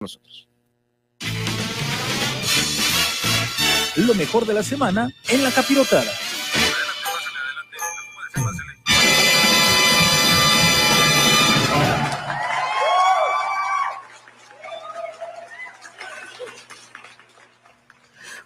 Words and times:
nosotros. 0.00 0.48
Lo 3.96 4.14
mejor 4.14 4.46
de 4.46 4.54
la 4.54 4.62
semana 4.62 5.12
en 5.28 5.42
la 5.42 5.50
capirotada. 5.50 6.10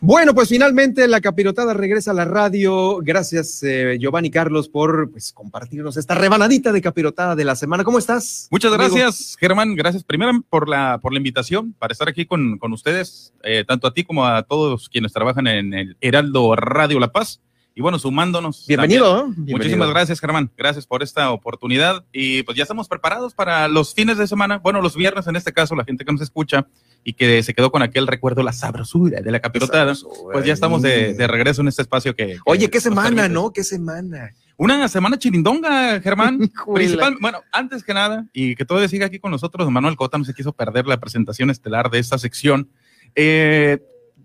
Bueno, 0.07 0.34
pues 0.34 0.50
finalmente 0.50 1.09
la 1.09 1.23
capirotada 1.23 1.73
regresa 1.73 2.11
a 2.11 2.14
la 2.14 2.27
radio. 2.27 2.98
Gracias, 3.00 3.62
eh, 3.62 3.96
Giovanni 3.98 4.30
Carlos, 4.30 4.68
por 4.68 5.11
pues, 5.11 5.32
compartirnos 5.32 5.96
esta 5.96 6.14
rebanadita 6.14 6.73
de 6.73 6.82
capirotada 6.82 7.34
de 7.34 7.43
la 7.46 7.57
semana. 7.57 7.84
¿Cómo 7.84 7.98
estás? 7.98 8.46
Muchas 8.50 8.71
gracias, 8.75 9.35
Germán. 9.40 9.75
Gracias 9.75 10.04
primero 10.04 10.45
por 10.50 10.68
la, 10.68 10.98
por 11.00 11.14
la 11.14 11.17
invitación 11.17 11.72
para 11.72 11.93
estar 11.93 12.07
aquí 12.07 12.27
con, 12.27 12.59
con 12.59 12.75
ustedes, 12.75 13.32
eh, 13.45 13.64
tanto 13.67 13.86
a 13.86 13.94
ti 13.94 14.04
como 14.04 14.27
a 14.27 14.43
todos 14.43 14.90
quienes 14.90 15.14
trabajan 15.14 15.46
en 15.46 15.72
el 15.72 15.96
Heraldo 16.03 16.55
Radio 16.55 17.00
La 17.00 17.11
Paz. 17.11 17.41
Y 17.75 17.80
bueno, 17.80 17.99
sumándonos. 17.99 18.66
Bienvenido. 18.68 19.07
también. 19.07 19.35
Bienvenido. 19.36 19.57
Muchísimas 19.57 19.89
gracias, 19.89 20.21
Germán. 20.21 20.50
Gracias 20.55 20.86
por 20.86 21.02
esta 21.02 21.30
oportunidad. 21.30 22.05
Y 22.13 22.43
pues 22.43 22.58
ya 22.58 22.63
estamos 22.64 22.89
preparados 22.89 23.32
para 23.32 23.66
los 23.68 23.94
fines 23.94 24.18
de 24.18 24.27
semana. 24.27 24.58
Bueno, 24.58 24.82
los 24.82 24.96
viernes 24.96 25.27
en 25.29 25.36
este 25.36 25.55
caso, 25.55 25.75
la 25.75 25.85
gente 25.85 26.05
que 26.05 26.13
nos 26.13 26.21
escucha 26.21 26.66
y 27.04 27.13
que 27.13 27.43
se 27.43 27.54
quedó 27.54 27.71
con 27.71 27.82
aquel 27.82 28.07
recuerdo, 28.07 28.43
la 28.43 28.53
sabrosura 28.53 29.21
de 29.21 29.31
la 29.31 29.40
capirotada. 29.40 29.94
Pues 30.32 30.44
ya 30.44 30.53
estamos 30.53 30.82
de, 30.82 31.14
de 31.14 31.27
regreso 31.27 31.61
en 31.61 31.68
este 31.68 31.82
espacio 31.82 32.17
que. 32.17 32.27
que 32.27 32.39
Oye, 32.47 32.70
qué 32.70 32.80
semana. 32.80 33.28
¿no? 33.28 33.53
Qué 33.53 33.62
semana. 33.62 34.33
Una 34.56 34.89
semana 34.89 35.19
chirindonga, 35.19 36.00
Germán. 36.00 36.39
Principal, 36.75 37.17
bueno, 37.20 37.41
antes 37.53 37.83
que 37.83 37.92
nada, 37.92 38.27
y 38.33 38.55
que 38.55 38.64
todavía 38.64 38.89
siga 38.89 39.06
aquí 39.06 39.19
con 39.19 39.30
nosotros, 39.30 39.69
Manuel 39.70 39.97
Cota 39.97 40.17
no 40.17 40.25
se 40.25 40.34
quiso 40.34 40.53
perder 40.53 40.86
la 40.86 40.98
presentación 40.98 41.50
estelar 41.50 41.91
de 41.91 41.98
esta 41.98 42.19
sección. 42.19 42.70
Eh, 43.16 43.78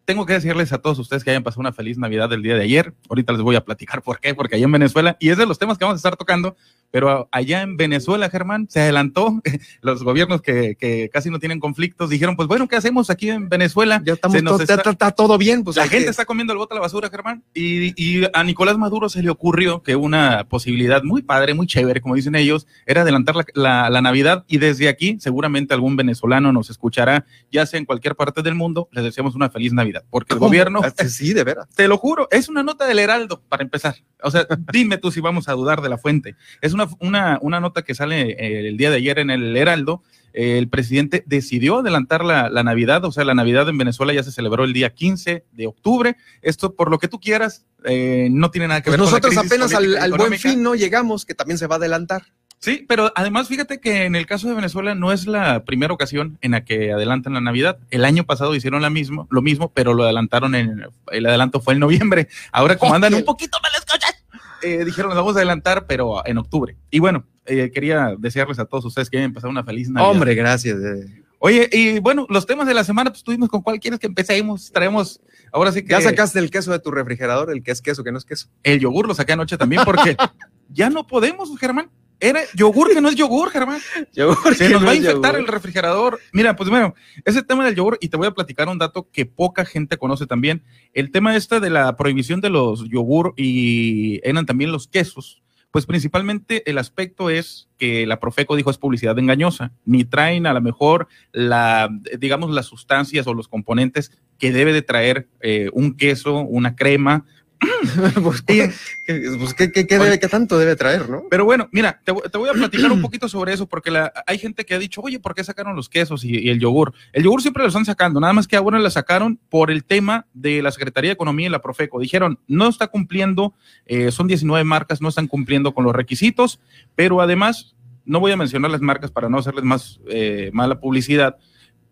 tengo 0.10 0.26
que 0.26 0.34
decirles 0.34 0.74
a 0.74 0.80
todos 0.80 0.98
ustedes 0.98 1.24
que 1.24 1.30
hayan 1.30 1.44
pasado 1.44 1.60
una 1.62 1.72
feliz 1.72 2.00
Navidad 2.00 2.34
el 2.34 2.42
día 2.42 2.56
de 2.56 2.64
ayer. 2.64 2.96
Ahorita 3.10 3.32
les 3.32 3.44
voy 3.44 3.56
a 3.56 3.64
platicar 3.64 4.02
por 4.02 4.20
qué, 4.20 4.34
porque 4.34 4.56
allá 4.56 4.66
en 4.66 4.72
Venezuela, 4.72 5.16
y 5.20 5.30
es 5.30 5.38
de 5.38 5.46
los 5.46 5.60
temas 5.60 5.78
que 5.78 5.86
vamos 5.86 5.98
a 5.98 6.02
estar 6.02 6.16
tocando, 6.18 6.56
pero 6.90 7.30
allá 7.32 7.62
en 7.62 7.78
Venezuela, 7.78 8.28
Germán, 8.32 8.66
se 8.72 8.80
adelantó. 8.82 9.40
Los 9.84 10.02
gobiernos 10.02 10.42
que, 10.42 10.76
que 10.80 11.10
casi 11.14 11.30
no 11.30 11.38
tienen 11.38 11.60
conflictos 11.60 12.10
dijeron, 12.10 12.36
pues 12.36 12.48
bueno, 12.48 12.68
¿qué 12.68 12.76
hacemos 12.76 13.12
aquí 13.12 13.30
en 13.30 13.50
Venezuela? 13.50 14.02
Ya 14.04 14.14
estamos 14.14 14.44
todo, 14.44 14.60
está- 14.64 14.74
está, 14.74 14.90
está 14.90 15.12
todo 15.12 15.38
bien. 15.38 15.64
Pues 15.64 15.78
la 15.78 15.84
gente 15.88 16.06
que- 16.06 16.10
está 16.10 16.26
comiendo 16.26 16.54
el 16.54 16.58
bote 16.58 16.74
a 16.74 16.78
la 16.78 16.82
basura, 16.82 17.08
Germán. 17.12 17.44
Y, 17.54 17.94
y 17.96 18.24
a 18.34 18.44
Nicolás 18.44 18.80
Maduro 18.80 19.10
se 19.10 19.22
le 19.22 19.30
ocurrió 19.30 19.84
que 19.84 19.96
una 19.96 20.46
posibilidad 20.50 21.04
muy 21.04 21.22
padre, 21.22 21.54
muy 21.54 21.68
chévere, 21.68 22.02
como 22.02 22.16
dicen 22.16 22.34
ellos, 22.34 22.66
era 22.88 23.04
adelantar 23.04 23.36
la, 23.36 23.46
la- 23.54 23.90
la 23.92 24.02
Navidad. 24.02 24.44
Y 24.48 24.58
desde 24.58 24.90
aquí, 24.90 25.18
seguramente 25.20 25.76
algún 25.76 25.96
venezolano 25.96 26.52
nos 26.52 26.72
escuchará, 26.72 27.28
ya 27.52 27.68
sea 27.68 27.78
en 27.78 27.86
cualquier 27.86 28.16
parte 28.16 28.42
del 28.42 28.56
mundo, 28.56 28.90
les 28.92 29.04
deseamos 29.04 29.36
una 29.36 29.52
feliz 29.52 29.74
Navidad. 29.74 29.99
Porque 30.10 30.34
el 30.34 30.40
¿Cómo? 30.40 30.48
gobierno, 30.50 30.82
Ah, 30.84 30.92
Sí, 31.08 31.34
de 31.34 31.44
veras. 31.44 31.68
te 31.76 31.88
lo 31.88 31.98
juro, 31.98 32.28
es 32.32 32.50
una 32.50 32.64
nota 32.64 32.86
del 32.86 33.00
Heraldo, 33.00 33.42
para 33.50 33.64
empezar. 33.64 33.96
O 34.22 34.32
sea, 34.32 34.46
dime 34.74 34.98
tú 34.98 35.12
si 35.12 35.22
vamos 35.22 35.48
a 35.50 35.54
dudar 35.54 35.82
de 35.82 35.90
la 35.90 35.98
fuente. 35.98 36.36
Es 36.62 36.74
una, 36.74 36.88
una, 37.00 37.38
una 37.42 37.60
nota 37.60 37.82
que 37.84 37.96
sale 37.96 38.32
eh, 38.32 38.68
el 38.68 38.78
día 38.78 38.90
de 38.90 38.98
ayer 38.98 39.20
en 39.20 39.30
el 39.30 39.56
Heraldo. 39.56 40.04
Eh, 40.34 40.60
el 40.60 40.70
presidente 40.70 41.24
decidió 41.26 41.80
adelantar 41.80 42.24
la, 42.24 42.50
la 42.50 42.62
Navidad, 42.64 43.04
o 43.04 43.12
sea, 43.12 43.24
la 43.26 43.34
Navidad 43.34 43.68
en 43.68 43.80
Venezuela 43.80 44.14
ya 44.14 44.22
se 44.22 44.32
celebró 44.32 44.64
el 44.64 44.74
día 44.74 44.92
15 44.94 45.46
de 45.52 45.68
octubre. 45.68 46.18
Esto, 46.44 46.76
por 46.76 46.92
lo 46.92 47.00
que 47.00 47.08
tú 47.08 47.20
quieras, 47.20 47.66
eh, 47.86 48.28
no 48.32 48.52
tiene 48.52 48.68
nada 48.68 48.82
que 48.82 48.92
Pues 48.92 49.00
ver 49.00 49.00
con 49.00 49.06
la 49.14 49.20
nosotros 49.20 49.38
apenas 49.46 49.74
al, 49.74 49.98
al 49.98 50.14
buen 50.14 50.38
fin 50.38 50.62
no 50.62 50.76
llegamos, 50.76 51.26
que 51.26 51.34
también 51.34 51.58
se 51.58 51.66
va 51.66 51.76
a 51.76 51.78
adelantar. 51.80 52.24
Sí, 52.60 52.86
pero 52.88 53.12
además 53.16 53.48
fíjate 53.48 53.80
que 53.80 54.04
en 54.04 54.16
el 54.16 54.26
caso 54.26 54.50
de 54.50 54.54
Venezuela 54.54 54.94
no 54.94 55.14
es 55.14 55.28
la 55.28 55.64
primera 55.64 55.94
ocasión 55.94 56.38
en 56.42 56.52
la 56.52 56.66
que 56.66 56.92
adelantan 56.92 57.34
la 57.34 57.42
Navidad. 57.42 57.80
El 57.90 58.04
año 58.04 58.26
pasado 58.26 58.54
hicieron 58.54 58.82
la 58.82 58.90
mismo, 58.90 59.28
lo 59.32 59.42
mismo, 59.42 59.72
pero 59.74 59.94
lo 59.94 60.04
adelantaron 60.04 60.56
en 60.56 60.84
el 61.12 61.26
adelanto 61.26 61.62
fue 61.62 61.76
en 61.76 61.80
noviembre. 61.80 62.28
Ahora 62.52 62.78
como 62.78 62.94
andan 62.94 63.14
un 63.14 63.24
poquito 63.24 63.58
mal 63.64 63.72
las 63.72 63.86
cosas, 63.86 64.14
eh, 64.62 64.84
dijeron 64.84 65.10
nos 65.10 65.18
vamos 65.18 65.36
a 65.36 65.40
adelantar, 65.40 65.86
pero 65.88 66.22
en 66.26 66.38
octubre. 66.38 66.76
Y 66.92 67.00
bueno, 67.00 67.24
eh, 67.46 67.72
quería 67.74 68.16
desearles 68.18 68.60
a 68.60 68.66
todos 68.66 68.84
ustedes 68.84 69.10
que 69.10 69.18
hayan 69.18 69.34
pasado 69.34 69.52
una 69.52 69.64
feliz 69.64 69.90
Navidad. 69.90 70.12
Hombre, 70.12 70.36
gracias. 70.36 70.78
eh. 70.80 71.24
Oye, 71.42 71.70
y 71.72 72.00
bueno, 72.00 72.26
los 72.30 72.46
temas 72.46 72.68
de 72.68 72.74
la 72.74 72.84
semana, 72.84 73.12
pues 73.12 73.24
tuvimos 73.24 73.48
con 73.48 73.62
cuál 73.62 73.80
quieres 73.80 74.02
que 74.02 74.08
empecemos. 74.08 74.70
Traemos, 74.74 75.22
ahora 75.54 75.72
sí 75.72 75.84
que 75.84 75.92
Ya 75.92 76.02
sacaste 76.02 76.38
el 76.40 76.52
queso 76.52 76.74
de 76.74 76.80
tu 76.80 76.92
refrigerador, 76.92 77.50
el 77.52 77.64
que 77.64 77.72
es 77.72 77.82
queso, 77.82 78.04
que 78.04 78.12
no 78.12 78.18
es 78.18 78.26
queso. 78.26 78.50
el 78.64 78.80
yogur, 78.82 79.08
lo 79.08 79.16
saqué 79.16 79.32
anoche 79.32 79.58
también, 79.58 79.84
porque 79.86 80.18
ya 80.70 80.90
no 80.90 81.08
podemos, 81.08 81.58
Germán. 81.58 81.90
Era 82.20 82.42
yogur 82.54 82.94
que 82.94 83.02
no 83.02 83.10
es 83.10 83.16
yogur, 83.16 83.50
Germán. 83.50 83.80
Se 84.56 84.70
nos 84.70 84.86
va 84.86 84.92
a 84.92 84.96
infectar 84.96 85.36
el 85.36 85.48
refrigerador. 85.48 86.20
Mira, 86.34 86.56
pues 86.56 86.70
bueno, 86.70 86.94
ese 87.24 87.44
tema 87.44 87.66
del 87.66 87.76
yogur, 87.76 87.98
y 88.02 88.10
te 88.10 88.18
voy 88.18 88.28
a 88.28 88.32
platicar 88.32 88.68
un 88.68 88.78
dato 88.78 89.10
que 89.12 89.26
poca 89.26 89.66
gente 89.66 89.98
conoce 89.98 90.28
también. 90.28 90.64
El 90.94 91.12
tema 91.12 91.36
este 91.36 91.60
de 91.60 91.70
la 91.70 91.96
prohibición 91.96 92.42
de 92.42 92.50
los 92.50 92.90
yogur 92.90 93.34
y 93.38 94.20
eran 94.28 94.46
también 94.46 94.72
los 94.72 94.88
quesos. 94.88 95.42
Pues 95.72 95.86
principalmente 95.86 96.68
el 96.70 96.80
aspecto 96.80 97.30
es 97.30 97.70
que 97.78 98.08
la 98.08 98.20
Profeco 98.20 98.56
dijo 98.56 98.72
es 98.72 98.80
publicidad 98.80 99.20
engañosa, 99.20 99.72
ni 99.86 100.04
traen 100.04 100.48
a 100.48 100.54
lo 100.54 100.62
mejor 100.62 101.08
la, 101.32 101.90
digamos, 102.18 102.50
las 102.50 102.66
sustancias 102.66 103.28
o 103.28 103.36
los 103.36 103.48
componentes 103.48 104.12
que 104.40 104.52
debe 104.52 104.74
de 104.74 104.82
traer 104.82 105.28
eh, 105.42 105.70
un 105.74 105.96
queso, 105.96 106.40
una 106.40 106.76
crema. 106.76 107.26
pues, 108.24 108.42
¿qué, 108.42 108.72
qué- 109.06 109.22
pues, 109.38 109.54
¿qué- 109.54 109.72
qué- 109.72 109.86
qué 109.86 110.00
debe- 110.00 110.20
qué 110.20 110.28
tanto 110.28 110.58
debe 110.58 110.76
traer, 110.76 111.10
no? 111.10 111.24
Pero 111.30 111.44
bueno, 111.46 111.68
mira, 111.72 112.00
te, 112.06 112.12
voy- 112.12 112.24
te 112.32 112.38
voy 112.38 112.50
a 112.50 112.54
platicar 112.54 112.92
un 112.92 113.02
poquito 113.02 113.28
sobre 113.28 113.54
eso, 113.54 113.68
porque 113.68 113.92
la- 113.92 114.12
hay 114.28 114.38
gente 114.38 114.66
que 114.66 114.74
ha 114.76 114.80
dicho, 114.80 115.02
oye, 115.02 115.20
¿por 115.20 115.36
qué 115.36 115.44
sacaron 115.44 115.76
los 115.76 115.90
quesos 115.90 116.24
y, 116.24 116.38
y 116.40 116.50
el 116.50 116.60
yogur? 116.60 116.94
El 117.12 117.24
yogur 117.24 117.42
siempre 117.42 117.64
lo 117.64 117.68
están 117.68 117.86
sacando, 117.86 118.20
nada 118.20 118.34
más 118.34 118.48
que 118.48 118.56
ahora 118.56 118.80
lo 118.80 118.90
sacaron 118.90 119.40
por 119.50 119.72
el 119.72 119.84
tema 119.84 120.26
de 120.34 120.62
la 120.62 120.72
Secretaría 120.72 121.10
de 121.10 121.14
Economía 121.14 121.48
y 121.48 121.50
la 121.50 121.62
Profeco. 121.62 122.00
Dijeron, 122.00 122.40
no 122.48 122.68
está 122.70 122.88
cumpliendo, 122.88 123.54
eh, 123.86 124.12
son 124.12 124.28
19 124.28 124.64
marcas, 124.64 125.02
no 125.02 125.10
están 125.10 125.28
cumpliendo 125.28 125.74
con 125.74 125.84
los 125.84 125.94
requisitos, 125.96 126.60
pero 126.96 127.22
además, 127.22 127.76
no 128.06 128.20
voy 128.20 128.32
a 128.32 128.38
mencionar 128.38 128.72
las 128.72 128.82
marcas 128.82 129.12
para 129.12 129.30
no 129.30 129.38
hacerles 129.38 129.64
más 129.66 130.00
eh, 130.10 130.50
mala 130.54 130.80
publicidad. 130.80 131.38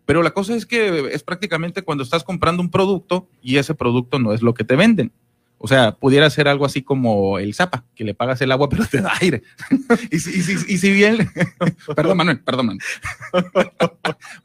Pero 0.06 0.22
la 0.22 0.30
cosa 0.30 0.54
es 0.56 0.64
que 0.64 1.10
es 1.12 1.22
prácticamente 1.22 1.82
cuando 1.82 2.02
estás 2.02 2.24
comprando 2.24 2.62
un 2.62 2.70
producto 2.70 3.28
y 3.42 3.58
ese 3.58 3.74
producto 3.74 4.18
no 4.18 4.32
es 4.32 4.40
lo 4.40 4.54
que 4.54 4.64
te 4.64 4.74
venden. 4.74 5.12
O 5.60 5.66
sea, 5.66 5.92
pudiera 5.96 6.30
ser 6.30 6.46
algo 6.46 6.64
así 6.64 6.82
como 6.82 7.38
el 7.40 7.52
Zapa, 7.52 7.84
que 7.96 8.04
le 8.04 8.14
pagas 8.14 8.40
el 8.42 8.52
agua 8.52 8.68
pero 8.68 8.86
te 8.86 9.00
da 9.00 9.12
aire. 9.20 9.42
y, 10.10 10.18
si, 10.20 10.38
y 10.38 10.42
si- 10.42 10.72
y 10.74 10.78
si 10.78 10.92
bien, 10.92 11.28
perdón 11.96 12.16
Manuel, 12.16 12.40
perdón 12.40 12.66
Manuel. 12.66 12.82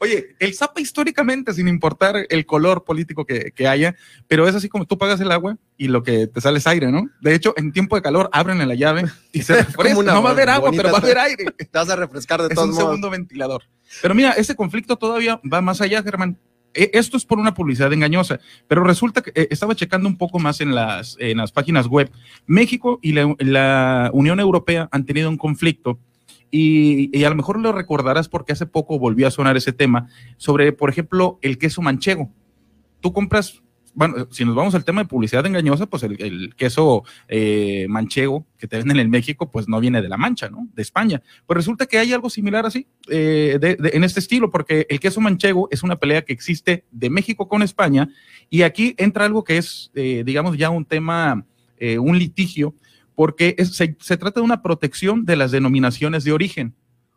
Oye, 0.00 0.34
el 0.38 0.54
Zapa 0.54 0.80
históricamente, 0.80 1.52
sin 1.54 1.68
importar 1.68 2.26
el 2.28 2.46
color 2.46 2.84
político 2.84 3.24
que, 3.24 3.52
que 3.52 3.68
haya, 3.68 3.94
pero 4.28 4.48
es 4.48 4.54
así 4.54 4.68
como 4.68 4.86
tú 4.86 4.98
pagas 4.98 5.20
el 5.20 5.30
agua 5.32 5.56
y 5.76 5.88
lo 5.88 6.02
que 6.02 6.26
te 6.26 6.40
sale 6.40 6.58
es 6.58 6.66
aire, 6.66 6.90
¿no? 6.90 7.08
De 7.20 7.34
hecho, 7.34 7.54
en 7.56 7.72
tiempo 7.72 7.96
de 7.96 8.02
calor 8.02 8.28
abren 8.32 8.66
la 8.66 8.74
llave 8.74 9.04
y 9.32 9.42
se 9.42 9.56
refresca. 9.56 9.98
una 9.98 10.12
No 10.14 10.22
va 10.22 10.30
a 10.30 10.32
haber 10.32 10.50
agua, 10.50 10.70
pero 10.76 10.90
va 10.90 10.98
a 10.98 11.00
haber 11.00 11.18
aire. 11.18 11.44
Te 11.56 11.68
vas 11.72 11.88
a 11.90 11.96
refrescar 11.96 12.40
de 12.42 12.48
Es 12.48 12.54
todos 12.54 12.68
un 12.70 12.74
segundo 12.74 13.10
ventilador. 13.10 13.62
Pero 14.02 14.14
mira, 14.14 14.32
ese 14.32 14.54
conflicto 14.56 14.96
todavía 14.96 15.40
va 15.50 15.60
más 15.60 15.80
allá, 15.80 16.02
Germán. 16.02 16.38
E- 16.74 16.90
Esto 16.92 17.16
es 17.16 17.24
por 17.24 17.38
una 17.38 17.54
publicidad 17.54 17.92
engañosa, 17.92 18.40
pero 18.68 18.84
resulta 18.84 19.22
que 19.22 19.32
eh, 19.34 19.48
estaba 19.50 19.74
checando 19.74 20.08
un 20.08 20.16
poco 20.16 20.38
más 20.38 20.60
en 20.60 20.74
las, 20.74 21.16
en 21.18 21.38
las 21.38 21.52
páginas 21.52 21.86
web. 21.86 22.10
México 22.46 22.98
y 23.02 23.12
la, 23.12 23.34
la 23.38 24.10
Unión 24.12 24.40
Europea 24.40 24.88
han 24.92 25.04
tenido 25.06 25.30
un 25.30 25.36
conflicto 25.36 25.98
y, 26.50 27.16
y 27.16 27.24
a 27.24 27.30
lo 27.30 27.34
mejor 27.36 27.58
lo 27.58 27.72
recordarás 27.72 28.28
porque 28.28 28.52
hace 28.52 28.66
poco 28.66 28.98
volvió 28.98 29.26
a 29.26 29.30
sonar 29.30 29.56
ese 29.56 29.72
tema 29.72 30.08
sobre, 30.36 30.72
por 30.72 30.90
ejemplo, 30.90 31.38
el 31.42 31.58
queso 31.58 31.82
manchego. 31.82 32.30
Tú 33.00 33.12
compras, 33.12 33.62
bueno, 33.94 34.26
si 34.30 34.44
nos 34.44 34.54
vamos 34.54 34.74
al 34.74 34.84
tema 34.84 35.02
de 35.02 35.08
publicidad 35.08 35.46
engañosa, 35.46 35.86
pues 35.86 36.02
el, 36.02 36.20
el 36.20 36.54
queso 36.56 37.04
eh, 37.28 37.86
manchego 37.88 38.46
que 38.58 38.66
te 38.66 38.76
venden 38.78 38.98
en 38.98 39.08
México, 39.10 39.50
pues 39.50 39.68
no 39.68 39.78
viene 39.80 40.02
de 40.02 40.08
la 40.08 40.16
mancha, 40.16 40.48
¿no? 40.50 40.68
De 40.74 40.82
España. 40.82 41.22
Pues 41.46 41.56
resulta 41.56 41.86
que 41.86 41.98
hay 41.98 42.12
algo 42.12 42.28
similar 42.30 42.66
así, 42.66 42.86
eh, 43.08 43.58
de- 43.60 43.76
de- 43.76 43.90
en 43.94 44.04
este 44.04 44.20
estilo, 44.20 44.50
porque 44.50 44.86
el 44.90 45.00
queso 45.00 45.20
manchego 45.20 45.68
es 45.70 45.82
una 45.82 45.96
pelea 45.96 46.22
que 46.22 46.32
existe 46.32 46.84
de 46.90 47.10
México 47.10 47.48
con 47.48 47.62
España 47.62 48.08
y 48.50 48.62
aquí 48.62 48.94
entra 48.98 49.24
algo 49.24 49.44
que 49.44 49.58
es, 49.58 49.90
eh, 49.94 50.22
digamos, 50.26 50.56
ya 50.58 50.70
un 50.70 50.84
tema, 50.84 51.44
eh, 51.78 51.98
un 51.98 52.18
litigio, 52.18 52.74
porque 53.14 53.54
se, 53.64 53.96
se 54.00 54.16
trata 54.16 54.40
de 54.40 54.44
una 54.44 54.60
protección 54.60 55.24
de 55.24 55.36
las 55.36 55.52
denominaciones 55.52 56.24
de 56.24 56.32
origen. 56.32 56.74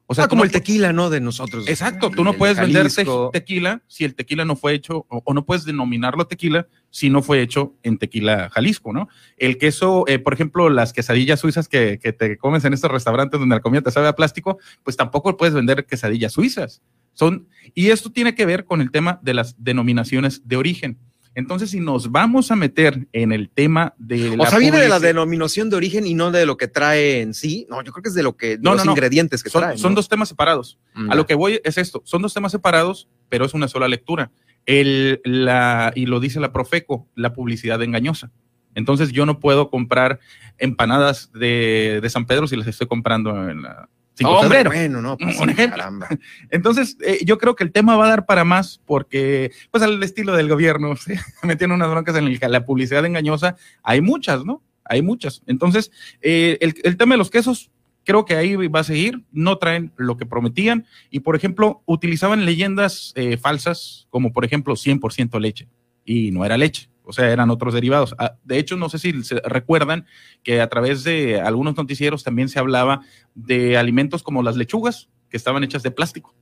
O 0.09 0.15
sea, 0.15 0.23
Ah, 0.23 0.27
como 0.29 0.39
no 0.39 0.45
el 0.45 0.51
tequila, 0.53 0.93
¿no? 0.93 1.09
De 1.09 1.19
nosotros. 1.19 1.67
Exacto, 1.67 2.09
tú 2.09 2.23
no 2.23 2.31
El 2.31 2.37
puedes 2.37 2.57
vender 2.57 2.89
te- 2.89 3.05
tequila 3.33 3.81
si 3.87 4.05
el 4.05 4.15
tequila 4.15 4.45
no 4.45 4.55
fue 4.55 4.73
hecho, 4.73 5.05
o, 5.09 5.21
o 5.25 5.33
no 5.33 5.45
puedes 5.45 5.65
denominarlo 5.65 6.25
tequila 6.27 6.67
si 6.89 7.09
no 7.09 7.21
fue 7.21 7.41
hecho 7.41 7.75
en 7.83 7.97
tequila 7.97 8.49
Jalisco, 8.49 8.93
¿no? 8.93 9.09
El 9.35 9.57
queso, 9.57 10.05
eh, 10.07 10.17
por 10.19 10.33
ejemplo, 10.33 10.69
las 10.69 10.93
quesadillas 10.93 11.41
suizas 11.41 11.67
que, 11.67 11.99
que 12.01 12.13
te 12.13 12.37
comes 12.37 12.63
en 12.63 12.73
estos 12.73 12.89
restaurantes 12.89 13.37
donde 13.37 13.55
la 13.55 13.61
comida 13.61 13.81
te 13.81 13.91
sabe 13.91 14.07
a 14.07 14.13
plástico, 14.15 14.57
pues 14.83 14.95
tampoco 14.95 15.35
puedes 15.35 15.53
vender 15.53 15.85
quesadillas 15.85 16.31
suizas. 16.31 16.81
Son, 17.13 17.47
y 17.75 17.89
esto 17.89 18.09
tiene 18.11 18.33
que 18.33 18.45
ver 18.45 18.63
con 18.63 18.79
el 18.79 18.91
tema 18.91 19.19
de 19.23 19.33
las 19.33 19.61
denominaciones 19.61 20.47
de 20.47 20.55
origen. 20.55 20.97
Entonces, 21.37 21.69
si 21.69 21.79
nos 21.79 22.11
vamos 22.11 22.49
a 22.49 22.55
meter 22.55 23.07
en 23.13 23.31
el 23.31 23.51
tema 23.51 23.93
de 23.99 24.35
la. 24.35 24.45
O 24.45 24.47
sea, 24.47 24.57
viene 24.57 24.79
de 24.79 24.89
la 24.89 24.99
denominación 24.99 25.69
de 25.69 25.75
origen 25.75 26.07
y 26.07 26.15
no 26.15 26.31
de 26.31 26.47
lo 26.47 26.57
que 26.57 26.67
trae 26.67 27.21
en 27.21 27.35
sí. 27.35 27.67
No, 27.69 27.83
yo 27.83 27.91
creo 27.91 28.01
que 28.01 28.09
es 28.09 28.15
de 28.15 28.23
lo 28.23 28.35
que. 28.35 28.57
no, 28.59 28.73
los 28.73 28.83
ingredientes 28.83 29.43
que 29.43 29.51
son. 29.51 29.77
Son 29.77 29.93
dos 29.93 30.09
temas 30.09 30.29
separados. 30.29 30.79
Mm, 30.95 31.11
a 31.11 31.13
lo 31.13 31.27
que 31.27 31.35
voy 31.35 31.61
es 31.63 31.77
esto: 31.77 32.01
son 32.05 32.23
dos 32.23 32.33
temas 32.33 32.51
separados, 32.51 33.07
pero 33.29 33.45
es 33.45 33.53
una 33.53 33.67
sola 33.67 33.87
lectura. 33.87 34.31
El, 34.65 35.21
la, 35.25 35.91
y 35.93 36.07
lo 36.07 36.19
dice 36.19 36.39
la 36.39 36.51
Profeco, 36.51 37.07
la 37.13 37.33
publicidad 37.33 37.83
engañosa. 37.83 38.31
Entonces, 38.73 39.11
yo 39.11 39.27
no 39.27 39.39
puedo 39.39 39.69
comprar 39.69 40.19
empanadas 40.57 41.31
de, 41.33 41.99
de 42.01 42.09
San 42.09 42.25
Pedro 42.25 42.47
si 42.47 42.55
las 42.55 42.65
estoy 42.65 42.87
comprando 42.87 43.47
en 43.47 43.61
la, 43.61 43.89
bueno, 44.23 45.01
no, 45.01 45.17
pues, 45.17 45.37
Entonces, 46.49 46.97
eh, 47.01 47.19
yo 47.25 47.37
creo 47.37 47.55
que 47.55 47.63
el 47.63 47.71
tema 47.71 47.95
va 47.95 48.05
a 48.05 48.09
dar 48.09 48.25
para 48.25 48.43
más 48.43 48.81
porque, 48.85 49.51
pues, 49.71 49.83
al 49.83 50.01
estilo 50.03 50.35
del 50.35 50.49
gobierno, 50.49 50.95
se 50.97 51.19
metieron 51.43 51.75
unas 51.75 51.89
broncas 51.89 52.15
en 52.15 52.27
el, 52.27 52.39
la 52.41 52.65
publicidad 52.65 53.05
engañosa. 53.05 53.55
Hay 53.83 54.01
muchas, 54.01 54.45
¿no? 54.45 54.63
Hay 54.85 55.01
muchas. 55.01 55.41
Entonces, 55.47 55.91
eh, 56.21 56.57
el, 56.61 56.97
tema 56.97 57.15
de 57.15 57.19
los 57.19 57.29
quesos, 57.29 57.71
creo 58.05 58.25
que 58.25 58.35
ahí 58.35 58.55
va 58.55 58.79
a 58.79 58.83
seguir. 58.83 59.23
No 59.31 59.57
traen 59.57 59.91
lo 59.97 60.17
que 60.17 60.25
prometían. 60.25 60.85
Y, 61.09 61.19
por 61.19 61.35
ejemplo, 61.35 61.83
utilizaban 61.85 62.45
leyendas 62.45 63.13
eh, 63.15 63.37
falsas, 63.37 64.07
como 64.09 64.31
por 64.31 64.45
ejemplo 64.45 64.75
100% 64.75 65.39
leche. 65.39 65.67
Y 66.05 66.31
no 66.31 66.45
era 66.45 66.57
leche 66.57 66.89
o 67.07 67.13
sea, 67.13 67.31
eran 67.31 67.49
otros 67.49 67.73
derivados. 67.73 68.15
Ah, 68.19 68.35
de 68.43 68.59
hecho, 68.59 68.75
no 68.75 68.89
sé 68.89 68.99
si 68.99 69.23
se 69.23 69.39
recuerdan 69.45 70.05
que 70.43 70.61
a 70.61 70.67
través 70.67 71.03
de 71.03 71.39
algunos 71.39 71.77
noticieros 71.77 72.23
también 72.23 72.49
se 72.49 72.59
hablaba 72.59 73.01
de 73.33 73.77
alimentos 73.77 74.23
como 74.23 74.43
las 74.43 74.57
lechugas, 74.57 75.09
que 75.29 75.37
estaban 75.37 75.63
hechas 75.63 75.83
de 75.83 75.91
plástico. 75.91 76.35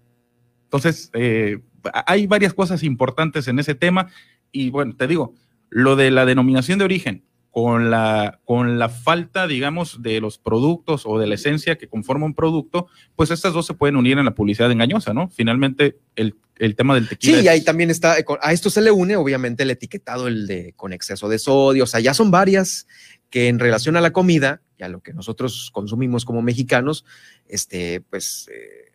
Entonces, 0.63 1.11
eh, 1.13 1.59
hay 2.05 2.27
varias 2.27 2.53
cosas 2.53 2.83
importantes 2.83 3.47
en 3.47 3.59
ese 3.59 3.75
tema 3.75 4.07
y 4.51 4.69
bueno, 4.71 4.95
te 4.95 5.07
digo, 5.07 5.35
lo 5.69 5.95
de 5.95 6.09
la 6.11 6.25
denominación 6.25 6.79
de 6.79 6.85
origen 6.85 7.24
con 7.55 7.89
la, 7.89 8.41
con 8.43 8.79
la 8.79 8.89
falta, 8.89 9.47
digamos, 9.47 10.01
de 10.01 10.19
los 10.19 10.37
productos 10.37 11.03
o 11.05 11.17
de 11.17 11.25
la 11.25 11.35
esencia 11.35 11.77
que 11.77 11.87
conforma 11.87 12.25
un 12.25 12.33
producto, 12.33 12.87
pues 13.15 13.31
estas 13.31 13.53
dos 13.53 13.65
se 13.65 13.73
pueden 13.73 13.95
unir 13.95 14.17
en 14.17 14.25
la 14.25 14.35
publicidad 14.35 14.69
engañosa, 14.73 15.13
¿no? 15.13 15.29
Finalmente, 15.29 15.97
el, 16.17 16.35
tema 16.75 16.95
del 16.95 17.07
tequila. 17.07 17.37
Sí, 17.37 17.45
y 17.45 17.47
ahí 17.47 17.63
también 17.63 17.91
está, 17.91 18.17
a 18.41 18.51
esto 18.51 18.69
se 18.69 18.81
le 18.81 18.91
une, 18.91 19.15
obviamente, 19.15 19.63
el 19.63 19.71
etiquetado, 19.71 20.27
el 20.27 20.47
de 20.47 20.73
con 20.75 20.91
exceso 20.91 21.29
de 21.29 21.39
sodio, 21.39 21.85
o 21.85 21.87
sea, 21.87 22.01
ya 22.01 22.13
son 22.13 22.29
varias 22.29 22.87
que 23.29 23.47
en 23.47 23.57
relación 23.57 23.95
a 23.95 24.01
la 24.01 24.11
comida 24.11 24.61
y 24.77 24.83
a 24.83 24.89
lo 24.89 24.99
que 24.99 25.13
nosotros 25.13 25.69
consumimos 25.71 26.25
como 26.25 26.41
mexicanos, 26.41 27.05
este, 27.47 28.01
pues... 28.01 28.49
Eh, 28.53 28.91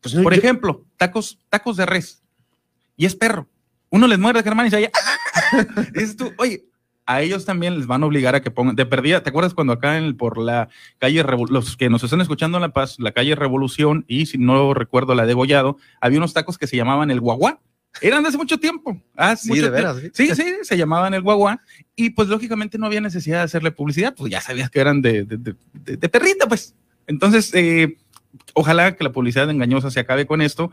pues 0.00 0.12
Por 0.16 0.34
ejemplo, 0.34 0.84
tacos, 0.96 1.38
tacos 1.48 1.76
de 1.76 1.86
res, 1.86 2.20
y 2.96 3.06
es 3.06 3.14
perro. 3.14 3.48
Uno 3.90 4.08
les 4.08 4.18
muerde, 4.18 4.42
Germán, 4.42 4.66
y 4.66 4.70
se 4.70 4.90
dices 5.94 6.16
tú, 6.16 6.32
oye, 6.38 6.64
a 7.06 7.20
ellos 7.20 7.44
también 7.44 7.76
les 7.76 7.86
van 7.86 8.02
a 8.02 8.06
obligar 8.06 8.34
a 8.34 8.42
que 8.42 8.50
pongan, 8.50 8.76
de 8.76 8.86
perdida, 8.86 9.22
¿te 9.22 9.30
acuerdas 9.30 9.54
cuando 9.54 9.72
acá 9.72 9.98
en, 9.98 10.16
por 10.16 10.38
la 10.38 10.68
calle, 10.98 11.24
los 11.48 11.76
que 11.76 11.90
nos 11.90 12.04
están 12.04 12.20
escuchando 12.20 12.58
en 12.58 12.62
La 12.62 12.72
Paz, 12.72 12.96
la 12.98 13.12
calle 13.12 13.34
Revolución 13.34 14.04
y 14.06 14.26
si 14.26 14.38
no 14.38 14.74
recuerdo 14.74 15.14
la 15.14 15.26
de 15.26 15.34
Gollado, 15.34 15.78
había 16.00 16.18
unos 16.18 16.32
tacos 16.32 16.58
que 16.58 16.66
se 16.66 16.76
llamaban 16.76 17.10
el 17.10 17.20
guaguá? 17.20 17.60
Eran 18.00 18.22
de 18.22 18.30
hace 18.30 18.38
mucho 18.38 18.58
tiempo. 18.58 19.00
sí, 19.36 19.58
de 19.58 19.68
veras. 19.68 19.98
¿sí? 20.14 20.34
¿sí? 20.34 20.44
se 20.62 20.76
llamaban 20.76 21.12
el 21.12 21.20
guaguá. 21.20 21.60
Y 21.94 22.10
pues 22.10 22.28
lógicamente 22.28 22.78
no 22.78 22.86
había 22.86 23.00
necesidad 23.00 23.38
de 23.38 23.44
hacerle 23.44 23.70
publicidad, 23.70 24.14
pues 24.16 24.30
ya 24.30 24.40
sabías 24.40 24.70
que 24.70 24.80
eran 24.80 25.02
de, 25.02 25.24
de, 25.24 25.54
de, 25.72 26.08
perrita, 26.08 26.46
pues. 26.48 26.74
Entonces, 27.06 27.52
eh, 27.54 27.98
ojalá 28.54 28.96
que 28.96 29.04
la 29.04 29.12
publicidad 29.12 29.50
engañosa 29.50 29.90
se 29.90 30.00
acabe 30.00 30.26
con 30.26 30.40
esto, 30.40 30.72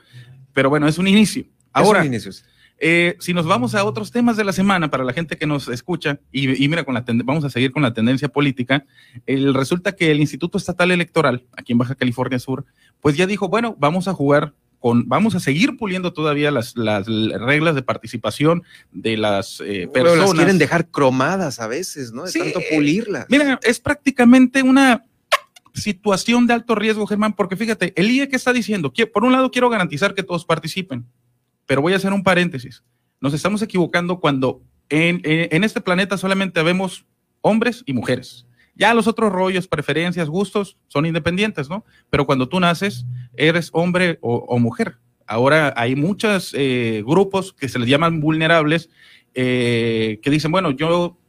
pero 0.53 0.69
bueno, 0.69 0.87
es 0.87 0.97
un 0.97 1.07
inicio. 1.07 1.43
Ahora, 1.73 1.99
es 1.99 2.07
un 2.07 2.13
inicio. 2.13 2.31
Eh, 2.79 3.17
si 3.19 3.33
nos 3.33 3.45
vamos 3.45 3.75
a 3.75 3.83
otros 3.83 4.11
temas 4.11 4.37
de 4.37 4.43
la 4.43 4.53
semana 4.53 4.89
para 4.89 5.03
la 5.03 5.13
gente 5.13 5.37
que 5.37 5.45
nos 5.45 5.67
escucha, 5.67 6.19
y, 6.31 6.67
mira, 6.67 6.83
con 6.83 6.93
la 6.93 7.03
vamos 7.07 7.43
a 7.43 7.49
seguir 7.49 7.71
con 7.71 7.83
la 7.83 7.93
tendencia 7.93 8.29
política, 8.29 8.85
el, 9.25 9.53
resulta 9.53 9.93
que 9.93 10.11
el 10.11 10.19
Instituto 10.19 10.57
Estatal 10.57 10.91
Electoral, 10.91 11.45
aquí 11.57 11.73
en 11.73 11.77
Baja 11.77 11.95
California 11.95 12.39
Sur, 12.39 12.65
pues 13.01 13.17
ya 13.17 13.27
dijo, 13.27 13.49
bueno, 13.49 13.75
vamos 13.79 14.07
a 14.07 14.13
jugar 14.13 14.53
con, 14.79 15.09
vamos 15.09 15.35
a 15.35 15.41
seguir 15.41 15.75
puliendo 15.77 16.13
todavía 16.13 16.51
las, 16.51 16.77
las 16.77 17.05
reglas 17.05 17.75
de 17.75 17.81
participación 17.81 18.63
de 18.91 19.17
las 19.17 19.59
eh, 19.59 19.89
personas. 19.91 19.93
Pero 19.93 20.15
las 20.15 20.33
quieren 20.33 20.57
dejar 20.57 20.87
cromadas 20.87 21.59
a 21.59 21.67
veces, 21.67 22.13
¿no? 22.13 22.23
De 22.23 22.31
tanto 22.31 22.61
pulirlas. 22.71 23.25
Mira, 23.29 23.59
es 23.63 23.79
prácticamente 23.81 24.63
una 24.63 25.03
situación 25.73 26.47
de 26.47 26.53
alto 26.53 26.75
riesgo, 26.75 27.05
Germán, 27.07 27.33
porque 27.33 27.55
fíjate, 27.55 27.93
el 27.95 28.09
IE 28.09 28.29
que 28.29 28.35
está 28.35 28.53
diciendo, 28.53 28.93
que 28.93 29.05
por 29.05 29.23
un 29.23 29.33
lado 29.33 29.51
quiero 29.51 29.69
garantizar 29.69 30.13
que 30.13 30.23
todos 30.23 30.45
participen, 30.45 31.05
pero 31.69 31.83
voy 31.83 31.93
a 31.93 31.97
hacer 31.97 32.11
un 32.13 32.23
paréntesis. 32.23 32.83
Nos 33.21 33.31
estamos 33.35 33.61
equivocando 33.61 34.19
cuando 34.19 34.63
en, 34.89 35.63
este 35.63 35.81
planeta 35.81 36.17
solamente 36.17 36.63
vemos 36.63 37.05
hombres 37.41 37.83
y 37.85 37.93
mujeres. 37.93 38.47
Ya 38.73 38.91
los 38.95 39.05
otros 39.05 39.31
rollos, 39.31 39.67
preferencias, 39.67 40.29
gustos 40.29 40.77
son 40.87 41.05
independientes, 41.05 41.69
¿no? 41.69 41.85
Pero 42.09 42.25
cuando 42.25 42.49
tú 42.49 42.59
naces, 42.59 43.05
eres 43.37 43.69
hombre 43.71 44.17
o, 44.21 44.57
mujer. 44.57 44.97
Ahora 45.27 45.71
hay 45.77 45.95
muchos 45.95 46.55
eh, 46.57 47.03
grupos 47.05 47.53
que 47.53 47.69
se 47.69 47.77
les 47.77 47.87
llaman 47.87 48.19
vulnerables 48.19 48.89
eh, 49.35 50.19
que 50.23 50.31
dicen, 50.31 50.51
bueno, 50.51 50.71
yo 50.71 51.19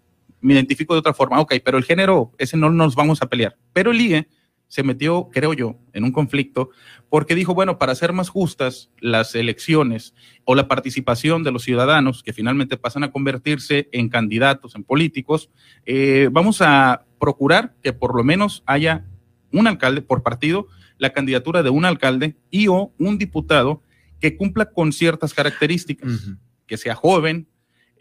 me 0.41 0.55
identifico 0.55 0.95
de 0.95 1.01
otra 1.01 1.13
forma, 1.13 1.39
ok, 1.39 1.57
pero 1.63 1.77
el 1.77 1.85
género, 1.85 2.33
ese 2.39 2.57
no 2.57 2.71
nos 2.71 2.95
vamos 2.95 3.21
a 3.21 3.27
pelear. 3.27 3.59
Pero 3.75 3.91
el 3.91 4.01
IE 4.01 4.27
se 4.71 4.85
metió, 4.85 5.31
creo 5.33 5.53
yo, 5.53 5.77
en 5.93 6.05
un 6.05 6.13
conflicto 6.13 6.71
porque 7.09 7.35
dijo, 7.35 7.55
bueno, 7.55 7.77
para 7.77 7.95
ser 7.97 8.13
más 8.13 8.29
justas 8.29 8.89
las 9.01 9.35
elecciones 9.35 10.15
o 10.45 10.55
la 10.55 10.69
participación 10.69 11.43
de 11.43 11.51
los 11.51 11.65
ciudadanos 11.65 12.23
que 12.23 12.33
finalmente 12.33 12.77
pasan 12.77 13.03
a 13.03 13.11
convertirse 13.11 13.89
en 13.91 14.09
candidatos, 14.09 14.77
en 14.77 14.85
políticos, 14.85 15.51
eh, 15.87 16.29
vamos 16.31 16.63
a 16.63 17.05
procurar 17.19 17.75
que 17.83 17.93
por 17.93 18.17
lo 18.17 18.23
menos 18.23 18.63
haya 18.65 19.05
un 19.53 19.67
alcalde 19.67 20.03
por 20.03 20.23
partido, 20.23 20.69
la 20.99 21.13
candidatura 21.13 21.65
de 21.65 21.71
un 21.71 21.85
alcalde 21.85 22.37
y 22.49 22.69
o 22.69 22.95
un 22.97 23.19
diputado 23.19 23.83
que 24.21 24.37
cumpla 24.37 24.67
con 24.67 24.93
ciertas 24.93 25.35
características, 25.35 26.31
que 26.69 26.77
sea 26.77 26.95
joven, 26.95 27.49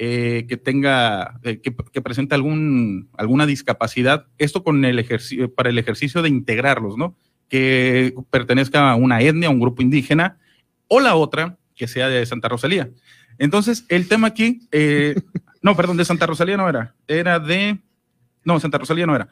eh, 0.01 0.46
que 0.48 0.56
tenga, 0.56 1.42
eh, 1.44 1.60
que, 1.60 2.01
presente 2.01 2.34
algún, 2.34 3.10
alguna 3.18 3.46
discapacidad, 3.46 4.28
esto 4.38 4.63
con 4.63 4.86
el 4.86 4.98
ejercicio, 4.98 5.54
para 5.54 5.72
el 5.72 5.78
ejercicio 5.78 6.22
de 6.22 6.30
integrarlos, 6.30 6.96
¿no? 6.96 7.18
Que 7.50 8.13
pertenezca 8.30 8.92
a 8.92 8.96
una 8.96 9.19
etnia, 9.19 9.50
a 9.50 9.51
un 9.51 9.60
grupo 9.60 9.81
indígena, 9.81 10.38
o 10.88 11.01
la 11.01 11.16
otra, 11.16 11.57
que 11.75 11.90
sea 11.90 12.07
de 12.07 12.25
Santa 12.25 12.48
Rosalía. 12.48 12.90
Entonces, 13.40 13.84
el 13.90 14.07
tema 14.07 14.28
aquí, 14.28 14.69
eh, 14.72 15.16
no, 15.62 15.75
perdón, 15.75 15.98
de 15.98 16.06
Santa 16.06 16.28
Rosalía 16.28 16.56
no 16.56 16.69
era, 16.69 16.95
era 17.06 17.38
de, 17.38 17.78
no, 18.45 18.57
Santa 18.62 18.78
Rosalía 18.78 19.06
no 19.06 19.18
era. 19.18 19.28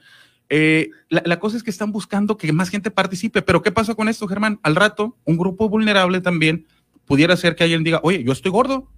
la, 0.49 1.23
la, 1.23 1.39
cosa 1.39 1.55
es 1.55 1.63
que 1.63 1.71
están 1.71 1.93
buscando 1.93 2.35
que 2.35 2.51
más 2.51 2.67
gente 2.67 2.91
participe, 2.91 3.41
pero 3.41 3.61
¿qué 3.61 3.71
pasa 3.71 3.95
con 3.95 4.09
esto, 4.09 4.27
Germán? 4.27 4.59
Al 4.63 4.75
rato, 4.75 5.15
un 5.23 5.37
grupo 5.37 5.69
vulnerable 5.69 6.19
también 6.19 6.65
pudiera 7.05 7.37
ser 7.37 7.55
que 7.55 7.63
alguien 7.63 7.85
diga, 7.85 8.01
oye, 8.03 8.21
yo 8.21 8.33
estoy 8.33 8.51
gordo, 8.51 8.91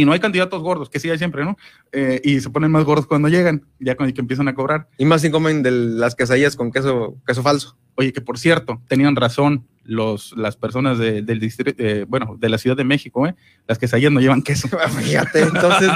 y 0.00 0.04
no 0.04 0.12
hay 0.12 0.20
candidatos 0.20 0.62
gordos, 0.62 0.90
que 0.90 1.00
sí 1.00 1.08
hay 1.10 1.18
siempre, 1.18 1.44
¿no? 1.44 1.56
Eh, 1.92 2.20
y 2.22 2.40
se 2.40 2.50
ponen 2.50 2.70
más 2.70 2.84
gordos 2.84 3.06
cuando 3.06 3.28
llegan, 3.28 3.66
ya 3.78 3.96
cuando 3.96 4.14
que 4.14 4.20
empiezan 4.20 4.48
a 4.48 4.54
cobrar. 4.54 4.88
Y 4.98 5.04
más 5.04 5.22
si 5.22 5.30
comen 5.30 5.62
de 5.62 5.70
las 5.70 6.14
quesadillas 6.14 6.54
con 6.54 6.70
queso, 6.70 7.16
queso 7.26 7.42
falso. 7.42 7.78
Oye, 7.94 8.12
que 8.12 8.20
por 8.20 8.38
cierto, 8.38 8.82
tenían 8.88 9.16
razón 9.16 9.66
los, 9.82 10.36
las 10.36 10.56
personas 10.56 10.98
del 10.98 11.40
distrito, 11.40 11.82
eh, 11.82 12.04
bueno, 12.06 12.36
de 12.38 12.48
la 12.50 12.58
Ciudad 12.58 12.76
de 12.76 12.84
México, 12.84 13.26
¿eh? 13.26 13.34
Las 13.66 13.78
quesadillas 13.78 14.12
no 14.12 14.20
llevan 14.20 14.42
queso. 14.42 14.68
Fíjate, 15.00 15.40
entonces 15.40 15.90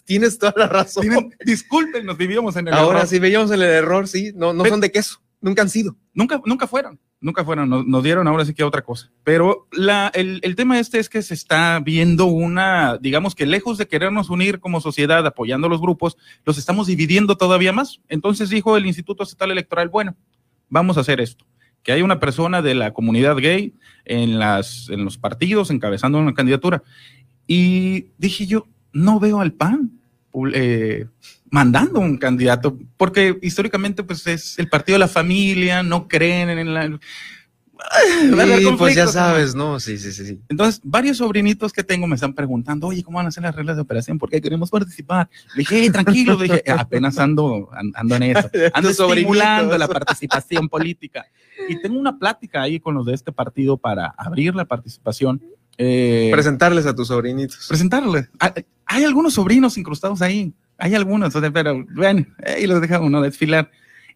tienes 0.04 0.38
toda 0.38 0.54
la 0.56 0.68
razón. 0.68 1.32
disculpen, 1.44 2.06
nos 2.06 2.16
vivíamos 2.16 2.54
en 2.56 2.68
el 2.68 2.74
Ahora, 2.74 2.82
error. 2.82 2.96
Ahora, 2.96 3.06
si 3.06 3.18
veíamos 3.18 3.50
el 3.50 3.62
error, 3.62 4.06
sí, 4.06 4.32
no, 4.36 4.52
no 4.52 4.64
son 4.66 4.80
de 4.80 4.92
queso, 4.92 5.20
nunca 5.40 5.62
han 5.62 5.70
sido. 5.70 5.96
Nunca, 6.14 6.40
nunca 6.44 6.68
fueron 6.68 7.00
nunca 7.26 7.44
fueron, 7.44 7.68
nos, 7.68 8.04
dieron 8.04 8.28
ahora 8.28 8.44
sí 8.44 8.54
que 8.54 8.62
otra 8.62 8.82
cosa. 8.82 9.10
Pero 9.24 9.66
la, 9.72 10.12
el, 10.14 10.38
el, 10.44 10.54
tema 10.54 10.78
este 10.78 11.00
es 11.00 11.08
que 11.08 11.22
se 11.22 11.34
está 11.34 11.80
viendo 11.80 12.26
una, 12.26 12.98
digamos 12.98 13.34
que 13.34 13.46
lejos 13.46 13.78
de 13.78 13.88
querernos 13.88 14.30
unir 14.30 14.60
como 14.60 14.80
sociedad 14.80 15.26
apoyando 15.26 15.68
los 15.68 15.80
grupos, 15.80 16.16
los 16.44 16.56
estamos 16.56 16.86
dividiendo 16.86 17.36
todavía 17.36 17.72
más. 17.72 18.00
Entonces 18.08 18.48
dijo 18.48 18.76
el 18.76 18.86
Instituto 18.86 19.24
Estatal 19.24 19.50
Electoral, 19.50 19.88
bueno, 19.88 20.14
vamos 20.68 20.98
a 20.98 21.00
hacer 21.00 21.20
esto. 21.20 21.44
Que 21.82 21.90
hay 21.90 22.02
una 22.02 22.20
persona 22.20 22.62
de 22.62 22.76
la 22.76 22.92
comunidad 22.92 23.36
gay 23.38 23.74
en, 24.04 24.38
las, 24.38 24.88
en 24.88 25.04
los 25.04 25.18
partidos 25.18 25.72
encabezando 25.72 26.18
una 26.18 26.32
candidatura. 26.32 26.84
Y 27.48 28.06
dije 28.18 28.46
yo, 28.46 28.68
no 28.92 29.18
veo 29.18 29.40
al 29.40 29.52
PAN 29.52 29.98
eh, 30.52 31.06
mandando 31.50 32.00
un 32.00 32.18
candidato, 32.18 32.78
porque 32.96 33.38
históricamente 33.42 34.02
pues 34.02 34.26
es 34.26 34.58
el 34.58 34.68
partido 34.68 34.96
de 34.96 35.00
la 35.00 35.08
familia, 35.08 35.82
no 35.82 36.08
creen 36.08 36.50
en 36.50 36.74
la... 36.74 36.98
Sí, 38.58 38.66
pues 38.78 38.94
ya 38.94 39.06
sabes, 39.06 39.54
¿no? 39.54 39.78
Sí, 39.78 39.98
sí, 39.98 40.10
sí, 40.10 40.40
Entonces, 40.48 40.80
varios 40.82 41.18
sobrinitos 41.18 41.72
que 41.72 41.84
tengo 41.84 42.06
me 42.06 42.14
están 42.14 42.34
preguntando, 42.34 42.86
oye, 42.88 43.02
¿cómo 43.02 43.16
van 43.16 43.26
a 43.26 43.28
hacer 43.28 43.42
las 43.42 43.54
reglas 43.54 43.76
de 43.76 43.82
operación? 43.82 44.18
Porque 44.18 44.40
queremos 44.40 44.70
participar. 44.70 45.28
Le 45.54 45.60
dije, 45.60 45.90
tranquilo, 45.90 46.36
dije, 46.36 46.62
apenas 46.66 47.18
ando, 47.18 47.68
ando 47.94 48.16
en 48.16 48.22
eso. 48.22 48.50
Ando 48.72 48.90
estimulando 48.90 49.76
la 49.76 49.88
participación 49.88 50.68
política. 50.68 51.26
Y 51.68 51.80
tengo 51.80 51.98
una 51.98 52.18
plática 52.18 52.62
ahí 52.62 52.80
con 52.80 52.94
los 52.94 53.06
de 53.06 53.14
este 53.14 53.30
partido 53.30 53.76
para 53.76 54.06
abrir 54.16 54.54
la 54.54 54.64
participación 54.64 55.42
eh, 55.78 56.30
Presentarles 56.32 56.86
a 56.86 56.94
tus 56.94 57.08
sobrinitos. 57.08 57.66
presentarle. 57.68 58.28
Hay, 58.38 58.64
hay 58.86 59.04
algunos 59.04 59.34
sobrinos 59.34 59.76
incrustados 59.76 60.22
ahí, 60.22 60.54
hay 60.78 60.94
algunos, 60.94 61.34
pero 61.52 61.84
ven, 61.88 62.34
ahí 62.44 62.66
los 62.66 62.80
deja 62.80 63.00
uno 63.00 63.20
desfilar. 63.20 63.70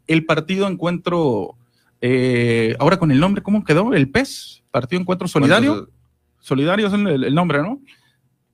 El 0.06 0.24
partido 0.24 0.66
Encuentro, 0.68 1.56
eh, 2.00 2.74
ahora 2.78 2.98
con 2.98 3.10
el 3.10 3.20
nombre, 3.20 3.42
¿cómo 3.42 3.64
quedó? 3.64 3.94
El 3.94 4.10
PES, 4.10 4.62
Partido 4.70 5.00
Encuentro 5.00 5.28
Solidario. 5.28 5.88
Solidario 6.40 6.86
es 6.86 6.92
el, 6.94 7.24
el 7.24 7.34
nombre, 7.34 7.62
¿no? 7.62 7.80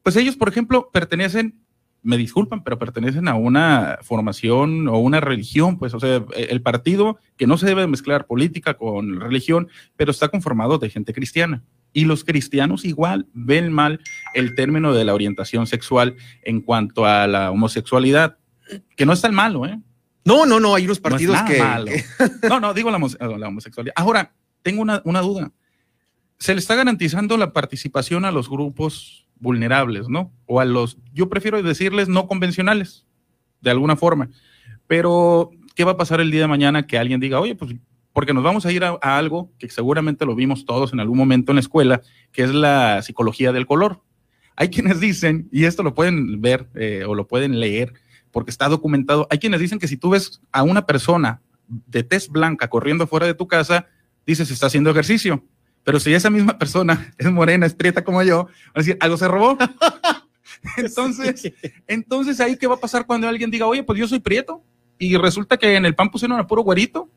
Pues 0.02 0.16
ellos, 0.16 0.36
por 0.36 0.48
ejemplo, 0.48 0.90
pertenecen, 0.92 1.60
me 2.02 2.16
disculpan, 2.16 2.62
pero 2.64 2.78
pertenecen 2.78 3.28
a 3.28 3.34
una 3.34 3.98
formación 4.02 4.88
o 4.88 4.98
una 4.98 5.20
religión, 5.20 5.78
pues, 5.78 5.94
o 5.94 6.00
sea, 6.00 6.24
el 6.36 6.62
partido 6.62 7.18
que 7.36 7.46
no 7.46 7.56
se 7.58 7.66
debe 7.66 7.86
mezclar 7.86 8.26
política 8.26 8.74
con 8.74 9.20
religión, 9.20 9.68
pero 9.96 10.10
está 10.10 10.28
conformado 10.28 10.78
de 10.78 10.90
gente 10.90 11.12
cristiana. 11.12 11.62
Y 11.96 12.04
los 12.04 12.24
cristianos 12.24 12.84
igual 12.84 13.26
ven 13.32 13.72
mal 13.72 14.00
el 14.34 14.54
término 14.54 14.92
de 14.92 15.06
la 15.06 15.14
orientación 15.14 15.66
sexual 15.66 16.14
en 16.42 16.60
cuanto 16.60 17.06
a 17.06 17.26
la 17.26 17.50
homosexualidad, 17.50 18.36
que 18.96 19.06
no 19.06 19.14
es 19.14 19.22
tan 19.22 19.34
malo, 19.34 19.64
¿eh? 19.64 19.80
No, 20.22 20.44
no, 20.44 20.60
no, 20.60 20.74
hay 20.74 20.84
unos 20.84 21.00
partidos 21.00 21.40
que. 21.44 21.58
malo. 21.58 21.90
No, 22.50 22.60
no, 22.60 22.74
digo 22.74 22.90
la, 22.90 22.98
homose- 22.98 23.16
la 23.38 23.48
homosexualidad. 23.48 23.94
Ahora, 23.96 24.34
tengo 24.62 24.82
una, 24.82 25.00
una 25.06 25.22
duda. 25.22 25.52
Se 26.38 26.52
le 26.52 26.58
está 26.58 26.74
garantizando 26.74 27.38
la 27.38 27.54
participación 27.54 28.26
a 28.26 28.30
los 28.30 28.50
grupos 28.50 29.26
vulnerables, 29.40 30.06
¿no? 30.10 30.34
O 30.44 30.60
a 30.60 30.66
los, 30.66 30.98
yo 31.14 31.30
prefiero 31.30 31.62
decirles 31.62 32.08
no 32.10 32.26
convencionales, 32.26 33.06
de 33.62 33.70
alguna 33.70 33.96
forma. 33.96 34.28
Pero, 34.86 35.50
¿qué 35.74 35.84
va 35.84 35.92
a 35.92 35.96
pasar 35.96 36.20
el 36.20 36.30
día 36.30 36.42
de 36.42 36.48
mañana 36.48 36.86
que 36.86 36.98
alguien 36.98 37.20
diga, 37.20 37.40
oye, 37.40 37.54
pues, 37.54 37.74
porque 38.16 38.32
nos 38.32 38.42
vamos 38.42 38.64
a 38.64 38.72
ir 38.72 38.82
a, 38.82 38.98
a 39.02 39.18
algo 39.18 39.52
que 39.58 39.68
seguramente 39.68 40.24
lo 40.24 40.34
vimos 40.34 40.64
todos 40.64 40.94
en 40.94 41.00
algún 41.00 41.18
momento 41.18 41.52
en 41.52 41.56
la 41.56 41.60
escuela, 41.60 42.00
que 42.32 42.44
es 42.44 42.54
la 42.54 43.02
psicología 43.02 43.52
del 43.52 43.66
color? 43.66 44.00
Hay 44.56 44.70
quienes 44.70 45.00
dicen, 45.00 45.50
y 45.52 45.64
esto 45.64 45.82
lo 45.82 45.92
pueden 45.92 46.40
ver 46.40 46.66
eh, 46.76 47.04
o 47.06 47.14
lo 47.14 47.28
pueden 47.28 47.60
leer, 47.60 47.92
porque 48.30 48.50
está 48.50 48.70
documentado, 48.70 49.26
hay 49.28 49.38
quienes 49.38 49.60
dicen 49.60 49.78
que 49.78 49.86
si 49.86 49.98
tú 49.98 50.08
ves 50.08 50.40
a 50.50 50.62
una 50.62 50.86
persona 50.86 51.42
de 51.68 52.04
tez 52.04 52.30
blanca 52.30 52.70
corriendo 52.70 53.06
fuera 53.06 53.26
de 53.26 53.34
tu 53.34 53.46
casa, 53.48 53.86
dices, 54.26 54.50
está 54.50 54.68
haciendo 54.68 54.88
ejercicio. 54.88 55.44
Pero 55.84 56.00
si 56.00 56.14
esa 56.14 56.30
misma 56.30 56.58
persona 56.58 57.12
es 57.18 57.30
morena, 57.30 57.66
es 57.66 57.74
prieta 57.74 58.02
como 58.02 58.22
yo, 58.22 58.46
va 58.46 58.72
a 58.76 58.78
decir, 58.78 58.96
algo 58.98 59.18
se 59.18 59.28
robó. 59.28 59.58
entonces, 60.78 61.52
entonces 61.86 62.40
ahí 62.40 62.56
qué 62.56 62.66
va 62.66 62.76
a 62.76 62.80
pasar 62.80 63.04
cuando 63.04 63.28
alguien 63.28 63.50
diga, 63.50 63.66
oye, 63.66 63.82
pues 63.82 63.98
yo 63.98 64.08
soy 64.08 64.20
prieto 64.20 64.64
y 64.98 65.18
resulta 65.18 65.58
que 65.58 65.76
en 65.76 65.84
el 65.84 65.94
PAN 65.94 66.10
pusieron 66.10 66.40
a 66.40 66.46
puro 66.46 66.62
güerito 66.62 67.10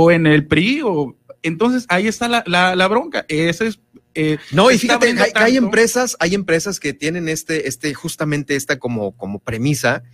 o 0.00 0.12
en 0.12 0.28
el 0.28 0.46
PRI 0.46 0.82
o 0.84 1.16
entonces 1.42 1.84
ahí 1.88 2.06
está 2.06 2.28
la, 2.28 2.44
la, 2.46 2.76
la 2.76 2.86
bronca. 2.86 3.24
Ese 3.28 3.66
es 3.66 3.80
eh, 4.14 4.38
No, 4.52 4.70
y 4.70 4.78
fíjate, 4.78 5.12
hay, 5.34 5.56
empresas, 5.56 6.16
hay 6.20 6.36
empresas 6.36 6.78
que 6.78 6.92
tienen 6.92 7.28
este, 7.28 7.66
este, 7.66 7.94
justamente 7.94 8.54
esta 8.54 8.78
como, 8.78 9.16
como 9.16 9.40
premisa, 9.40 10.04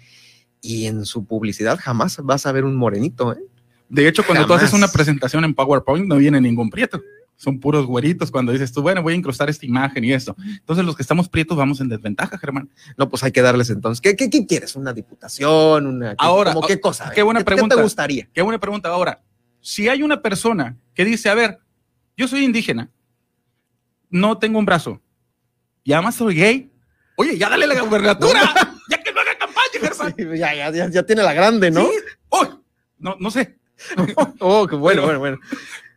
y 0.62 0.86
en 0.86 1.04
su 1.04 1.26
publicidad 1.26 1.78
jamás 1.78 2.16
vas 2.22 2.46
a 2.46 2.52
ver 2.52 2.64
un 2.64 2.76
morenito, 2.76 3.34
¿eh? 3.34 3.42
De 3.90 4.08
hecho, 4.08 4.24
cuando 4.24 4.46
tú 4.46 4.54
haces 4.54 4.72
una 4.72 4.88
presentación 4.88 5.44
en 5.44 5.52
PowerPoint, 5.54 6.06
no 6.06 6.16
viene 6.16 6.40
ningún 6.40 6.70
prieto. 6.70 7.02
Son 7.36 7.60
puros 7.60 7.84
güeritos 7.84 8.30
cuando 8.30 8.52
dices 8.52 8.72
tú, 8.72 8.80
bueno, 8.80 9.02
voy 9.02 9.12
a 9.12 9.16
incrustar 9.16 9.50
esta 9.50 9.66
imagen 9.66 10.02
y 10.04 10.14
esto. 10.14 10.34
Entonces, 10.60 10.86
los 10.86 10.96
que 10.96 11.02
estamos 11.02 11.28
prietos 11.28 11.58
vamos 11.58 11.80
en 11.82 11.88
desventaja, 11.90 12.38
Germán. 12.38 12.70
No, 12.96 13.10
pues 13.10 13.22
hay 13.22 13.32
que 13.32 13.42
darles 13.42 13.68
entonces. 13.68 14.00
¿Qué, 14.00 14.16
qué, 14.16 14.30
qué 14.30 14.46
quieres? 14.46 14.74
¿Una 14.76 14.94
diputación? 14.94 15.86
Una, 15.86 16.14
Ahora, 16.16 16.54
¿cómo 16.54 16.66
qué 16.66 16.80
cosa? 16.80 17.12
qué 17.14 17.22
buena 17.22 17.40
¿Qué- 17.40 17.44
pregunta. 17.44 17.74
¿Qué 17.74 17.80
te 17.80 17.82
gustaría? 17.82 18.28
Qué 18.32 18.40
buena 18.40 18.58
pregunta. 18.58 18.88
Ahora, 18.88 19.20
si 19.64 19.88
hay 19.88 20.02
una 20.02 20.20
persona 20.20 20.76
que 20.94 21.06
dice, 21.06 21.30
a 21.30 21.34
ver, 21.34 21.58
yo 22.18 22.28
soy 22.28 22.44
indígena, 22.44 22.90
no 24.10 24.36
tengo 24.38 24.58
un 24.58 24.66
brazo, 24.66 25.00
y 25.82 25.94
además 25.94 26.16
soy 26.16 26.34
gay, 26.34 26.70
oye, 27.16 27.38
ya 27.38 27.48
dale 27.48 27.66
la 27.66 27.80
gubernatura, 27.80 28.42
ya 28.90 28.98
que 29.02 29.10
no 29.10 29.20
haga 29.20 29.38
campaña, 29.38 29.80
Germán. 29.80 30.14
Sí, 30.16 30.38
ya, 30.38 30.54
ya, 30.54 30.70
ya, 30.70 30.90
ya 30.90 31.02
tiene 31.02 31.22
la 31.22 31.32
grande, 31.32 31.70
¿no? 31.70 31.84
Sí. 31.86 31.96
Oh, 32.28 32.60
no, 32.98 33.16
no 33.18 33.30
sé, 33.30 33.56
Oh, 34.38 34.66
qué 34.66 34.76
bueno, 34.76 35.02
bueno, 35.02 35.18
bueno. 35.18 35.38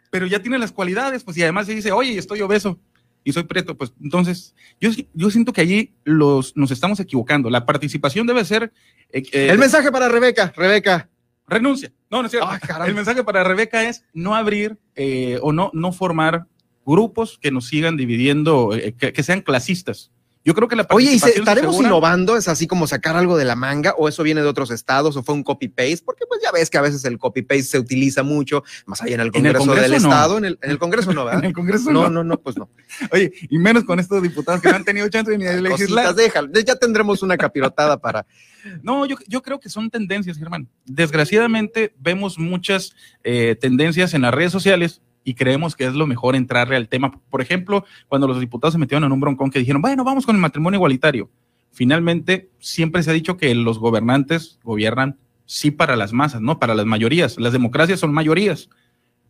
pero 0.09 0.25
ya 0.27 0.41
tiene 0.41 0.57
las 0.57 0.71
cualidades, 0.71 1.25
pues, 1.25 1.35
y 1.37 1.43
además 1.43 1.67
se 1.67 1.75
dice, 1.75 1.91
oye, 1.91 2.17
estoy 2.17 2.41
obeso 2.41 2.79
y 3.25 3.33
soy 3.33 3.43
preto, 3.43 3.77
pues, 3.77 3.91
entonces, 4.01 4.55
yo, 4.79 4.91
yo 5.13 5.29
siento 5.29 5.51
que 5.51 5.59
allí 5.59 5.93
los, 6.05 6.55
nos 6.55 6.71
estamos 6.71 7.01
equivocando. 7.01 7.49
La 7.49 7.65
participación 7.65 8.25
debe 8.25 8.45
ser... 8.45 8.71
eh, 9.11 9.23
eh, 9.33 9.49
El 9.51 9.59
mensaje 9.59 9.91
para 9.91 10.07
Rebeca, 10.07 10.53
Rebeca. 10.55 11.09
Renuncia. 11.47 11.91
No, 12.09 12.21
no 12.21 12.25
es 12.27 12.31
cierto. 12.31 12.49
Ah, 12.49 12.85
el 12.85 12.93
mensaje 12.93 13.23
para 13.23 13.43
Rebeca 13.43 13.83
es 13.83 14.05
no 14.13 14.35
abrir 14.35 14.77
eh, 14.95 15.39
o 15.41 15.51
no, 15.51 15.71
no 15.73 15.91
formar 15.91 16.45
grupos 16.85 17.37
que 17.41 17.51
nos 17.51 17.67
sigan 17.67 17.97
dividiendo, 17.97 18.73
eh, 18.73 18.93
que, 18.93 19.13
que 19.13 19.23
sean 19.23 19.41
clasistas. 19.41 20.11
Yo 20.47 20.53
creo 20.53 20.69
que 20.69 20.77
la 20.77 20.87
Oye, 20.91 21.07
¿y 21.11 21.19
se- 21.19 21.25
participación 21.25 21.41
estaremos 21.43 21.75
segura- 21.75 21.87
innovando? 21.89 22.37
¿Es 22.37 22.47
así 22.47 22.67
como 22.67 22.87
sacar 22.87 23.17
algo 23.17 23.35
de 23.35 23.43
la 23.43 23.57
manga? 23.57 23.93
¿O 23.97 24.07
eso 24.07 24.23
viene 24.23 24.41
de 24.41 24.47
otros 24.47 24.71
estados? 24.71 25.17
¿O 25.17 25.21
fue 25.23 25.35
un 25.35 25.43
copy-paste? 25.43 26.03
Porque 26.05 26.23
pues 26.25 26.39
ya 26.41 26.53
ves 26.53 26.69
que 26.69 26.77
a 26.77 26.81
veces 26.81 27.03
el 27.03 27.17
copy-paste 27.17 27.63
se 27.63 27.79
utiliza 27.79 28.23
mucho, 28.23 28.63
más 28.85 29.01
allá 29.01 29.15
en 29.15 29.19
el 29.19 29.31
En 29.33 29.45
el 29.45 29.53
Congreso, 29.57 29.59
del 29.75 29.83
Congreso 29.83 30.07
no. 30.07 30.13
Estado. 30.13 30.37
En 30.37 30.45
el, 30.45 30.59
en 30.61 30.71
el 30.71 30.79
Congreso 30.79 31.11
no, 31.13 31.21
En 31.23 31.25
¿verdad? 31.27 31.43
el 31.45 31.53
Congreso 31.53 31.91
No, 31.91 32.03
no. 32.03 32.09
no, 32.09 32.23
no, 32.23 32.39
pues 32.39 32.57
no. 32.57 32.69
Oye, 33.11 33.33
y 33.49 33.57
menos 33.59 33.83
con 33.83 33.99
estos 33.99 34.23
diputados 34.23 34.61
que 34.61 34.69
no 34.69 34.77
han 34.77 34.85
tenido 34.85 35.09
chance 35.09 35.37
ni 35.37 35.43
de 35.43 35.61
legislar. 35.61 36.05
Cositas, 36.05 36.15
déjalo. 36.15 36.49
Ya 36.65 36.77
tendremos 36.77 37.21
una 37.21 37.35
capirotada 37.37 37.99
para. 37.99 38.25
No, 38.83 39.05
yo, 39.05 39.15
yo 39.27 39.41
creo 39.41 39.59
que 39.61 39.69
son 39.69 39.89
tendencias, 39.89 40.37
Germán. 40.37 40.67
Desgraciadamente 40.85 41.93
vemos 41.99 42.37
muchas 42.37 42.93
eh, 43.23 43.55
tendencias 43.59 44.13
en 44.13 44.21
las 44.21 44.33
redes 44.33 44.51
sociales 44.51 45.01
y 45.27 45.33
creemos 45.33 45.75
que 45.75 45.85
es 45.85 45.93
lo 45.93 46.07
mejor 46.07 46.37
entrarle 46.37 46.77
al 46.77 46.87
tema. 46.87 47.11
Por 47.29 47.41
ejemplo, 47.41 47.83
cuando 48.07 48.29
los 48.29 48.39
diputados 48.39 48.71
se 48.71 48.79
metieron 48.79 49.03
en 49.03 49.11
un 49.11 49.19
broncón 49.19 49.51
que 49.51 49.59
dijeron, 49.59 49.81
bueno, 49.81 50.05
vamos 50.05 50.25
con 50.25 50.37
el 50.37 50.41
matrimonio 50.41 50.77
igualitario. 50.77 51.29
Finalmente, 51.73 52.49
siempre 52.59 53.03
se 53.03 53.09
ha 53.09 53.13
dicho 53.13 53.35
que 53.35 53.53
los 53.53 53.77
gobernantes 53.77 54.57
gobiernan 54.63 55.17
sí 55.45 55.69
para 55.69 55.97
las 55.97 56.13
masas, 56.13 56.39
no 56.39 56.59
para 56.59 56.75
las 56.75 56.85
mayorías. 56.85 57.37
Las 57.37 57.51
democracias 57.51 57.99
son 57.99 58.13
mayorías, 58.13 58.69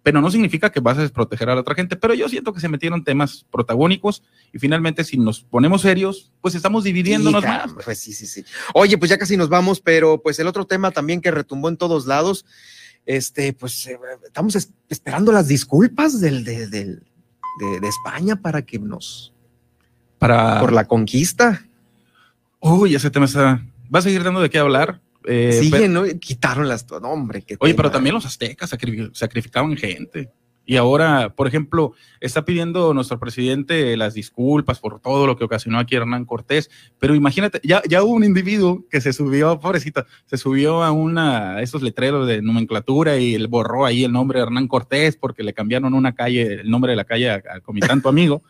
pero 0.04 0.22
no 0.22 0.30
significa 0.30 0.72
que 0.72 0.82
vas 0.82 1.00
a 1.00 1.02
desproteger 1.02 1.50
a 1.50 1.56
la 1.56 1.62
otra 1.62 1.74
gente. 1.74 1.96
Pero 1.96 2.14
yo 2.14 2.30
siento 2.30 2.54
que 2.54 2.60
se 2.60 2.70
metieron 2.70 3.04
temas 3.04 3.48
protagónicos 3.50 4.22
y 4.54 4.60
finalmente 4.60 5.04
si 5.04 5.18
nos 5.18 5.42
ponemos 5.42 5.82
serios, 5.82 6.32
pues 6.42 6.54
estamos 6.54 6.84
dividiéndonos 6.84 7.42
Sí, 7.42 7.50
más. 7.50 7.74
Pues 7.84 7.98
sí, 7.98 8.14
sí, 8.14 8.28
sí. 8.28 8.46
Oye, 8.76 9.00
pues 9.00 9.10
ya 9.10 9.18
casi 9.18 9.36
nos 9.36 9.50
vamos, 9.50 9.82
pero 9.82 10.22
pues 10.22 10.38
el 10.38 10.46
otro 10.46 10.66
tema 10.66 10.92
también 10.92 11.22
que 11.22 11.32
retumbó 11.32 11.70
en 11.70 11.78
todos 11.78 12.06
lados, 12.06 12.46
este, 13.08 13.54
pues 13.54 13.88
eh, 13.88 13.98
estamos 14.26 14.56
es- 14.56 14.72
esperando 14.90 15.32
las 15.32 15.48
disculpas 15.48 16.20
del, 16.22 16.44
de, 16.44 16.68
del- 16.68 17.04
de- 17.60 17.80
de 17.80 17.88
España 17.88 18.36
para 18.36 18.62
que 18.62 18.78
nos, 18.78 19.34
Para... 20.20 20.60
por 20.60 20.72
la 20.74 20.86
conquista. 20.86 21.66
Uy, 22.60 22.94
ese 22.96 23.10
tema 23.10 23.26
está. 23.26 23.66
Va 23.94 24.00
a 24.00 24.02
seguir 24.02 24.24
dando 24.24 24.42
de 24.42 24.50
qué 24.50 24.60
hablar. 24.60 25.00
eh, 25.26 25.60
Siguen, 25.62 25.94
¿no? 25.94 26.04
Quitaron 26.20 26.68
las, 26.68 26.86
no, 26.90 26.98
hombre, 27.10 27.42
qué 27.42 27.56
Oye, 27.60 27.74
tema. 27.74 27.84
pero 27.84 27.92
también 27.92 28.14
los 28.16 28.26
aztecas 28.26 28.72
sacri- 28.72 29.10
sacrificaban 29.14 29.76
gente. 29.78 30.30
Y 30.68 30.76
ahora, 30.76 31.34
por 31.34 31.48
ejemplo, 31.48 31.94
está 32.20 32.44
pidiendo 32.44 32.94
nuestro 32.94 33.18
presidente 33.20 33.96
las 33.96 34.14
disculpas 34.14 34.80
por 34.80 35.00
todo 35.00 35.26
lo 35.26 35.38
que 35.38 35.46
ocasionó 35.46 35.80
aquí 35.80 35.96
Hernán 35.96 36.26
Cortés. 36.26 36.70
Pero 37.00 37.16
imagínate, 37.16 37.62
ya, 37.64 37.82
ya 37.88 38.04
hubo 38.04 38.14
un 38.14 38.26
individuo 38.26 38.84
que 38.92 39.00
se 39.00 39.14
subió, 39.14 39.62
pobrecito, 39.62 40.06
se 40.26 40.36
subió 40.36 40.84
a 40.84 40.92
una, 40.92 41.62
esos 41.62 41.82
letreros 41.82 42.28
de 42.28 42.42
nomenclatura 42.42 43.18
y 43.18 43.34
él 43.34 43.48
borró 43.48 43.86
ahí 43.86 44.04
el 44.04 44.12
nombre 44.12 44.40
de 44.40 44.46
Hernán 44.46 44.68
Cortés 44.68 45.16
porque 45.16 45.42
le 45.42 45.54
cambiaron 45.54 45.94
una 45.94 46.14
calle, 46.14 46.56
el 46.56 46.70
nombre 46.70 46.92
de 46.92 46.98
la 46.98 47.06
calle 47.06 47.30
a, 47.30 47.36
a 47.36 47.72
mi 47.72 47.80
tanto 47.80 48.10
amigo. 48.10 48.44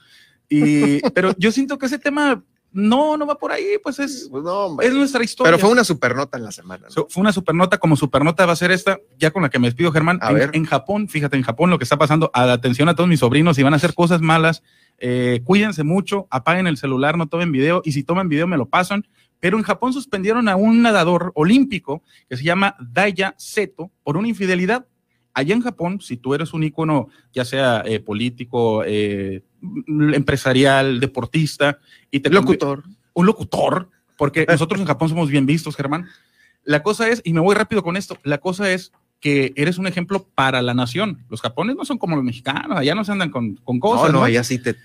Y, 0.49 1.01
pero 1.11 1.35
yo 1.37 1.51
siento 1.51 1.77
que 1.77 1.85
ese 1.85 1.99
tema 1.99 2.43
no, 2.77 3.17
no 3.17 3.25
va 3.25 3.35
por 3.39 3.51
ahí, 3.51 3.79
pues 3.81 3.97
es, 3.97 4.27
Pues 4.29 4.43
no, 4.43 4.79
es 4.81 4.93
nuestra 4.93 5.23
historia. 5.23 5.49
Pero 5.51 5.59
fue 5.59 5.71
una 5.71 5.83
supernota 5.83 6.37
en 6.37 6.43
la 6.43 6.51
semana. 6.51 6.85
¿no? 6.85 6.91
So- 6.91 7.07
fue 7.09 7.21
una 7.21 7.33
supernota, 7.33 7.79
como 7.79 7.95
supernota 7.95 8.45
va 8.45 8.53
a 8.53 8.55
ser 8.55 8.69
esta, 8.69 8.99
ya 9.17 9.31
con 9.31 9.41
la 9.41 9.49
que 9.49 9.57
me 9.57 9.67
despido, 9.67 9.91
Germán. 9.91 10.19
A 10.21 10.29
en, 10.29 10.35
ver. 10.35 10.49
en 10.53 10.65
Japón, 10.65 11.09
fíjate, 11.09 11.35
en 11.37 11.41
Japón 11.43 11.71
lo 11.71 11.79
que 11.79 11.83
está 11.85 11.97
pasando, 11.97 12.29
a- 12.35 12.51
atención 12.53 12.87
a 12.87 12.95
todos 12.95 13.09
mis 13.09 13.19
sobrinos, 13.19 13.55
si 13.55 13.63
van 13.63 13.73
a 13.73 13.77
hacer 13.77 13.95
cosas 13.95 14.21
malas, 14.21 14.61
eh, 14.99 15.41
cuídense 15.43 15.83
mucho, 15.83 16.27
apaguen 16.29 16.67
el 16.67 16.77
celular, 16.77 17.17
no 17.17 17.27
tomen 17.27 17.51
video, 17.51 17.81
y 17.83 17.93
si 17.93 18.03
toman 18.03 18.29
video 18.29 18.45
me 18.45 18.57
lo 18.57 18.67
pasan. 18.67 19.07
Pero 19.39 19.57
en 19.57 19.63
Japón 19.63 19.91
suspendieron 19.93 20.47
a 20.47 20.55
un 20.55 20.81
nadador 20.83 21.31
olímpico 21.35 22.03
que 22.29 22.37
se 22.37 22.43
llama 22.43 22.75
Daya 22.79 23.33
Seto 23.37 23.91
por 24.03 24.17
una 24.17 24.27
infidelidad. 24.27 24.85
Allá 25.33 25.53
en 25.53 25.61
Japón, 25.61 26.01
si 26.01 26.17
tú 26.17 26.33
eres 26.33 26.53
un 26.53 26.63
ícono, 26.63 27.09
ya 27.33 27.45
sea 27.45 27.83
eh, 27.85 27.99
político, 27.99 28.83
eh, 28.83 29.43
empresarial, 29.87 30.99
deportista, 30.99 31.79
y 32.11 32.19
te 32.19 32.29
Locutor. 32.29 32.83
un 33.13 33.25
locutor, 33.25 33.89
porque 34.17 34.45
nosotros 34.49 34.79
en 34.79 34.87
Japón 34.87 35.09
somos 35.09 35.29
bien 35.29 35.45
vistos, 35.45 35.75
Germán. 35.75 36.07
La 36.63 36.83
cosa 36.83 37.09
es, 37.09 37.21
y 37.23 37.33
me 37.33 37.39
voy 37.39 37.55
rápido 37.55 37.83
con 37.83 37.97
esto, 37.97 38.17
la 38.23 38.39
cosa 38.39 38.71
es 38.71 38.91
que 39.19 39.53
eres 39.55 39.77
un 39.77 39.87
ejemplo 39.87 40.27
para 40.35 40.61
la 40.61 40.73
nación. 40.73 41.25
Los 41.29 41.41
japoneses 41.41 41.77
no 41.77 41.85
son 41.85 41.97
como 41.97 42.15
los 42.15 42.23
mexicanos, 42.23 42.77
allá 42.77 42.93
no 42.93 43.03
se 43.03 43.11
andan 43.11 43.29
con, 43.29 43.55
con 43.55 43.79
cosas. 43.79 44.11
no, 44.11 44.19
no, 44.19 44.23
ahí 44.23 44.37
así 44.37 44.59
te. 44.59 44.75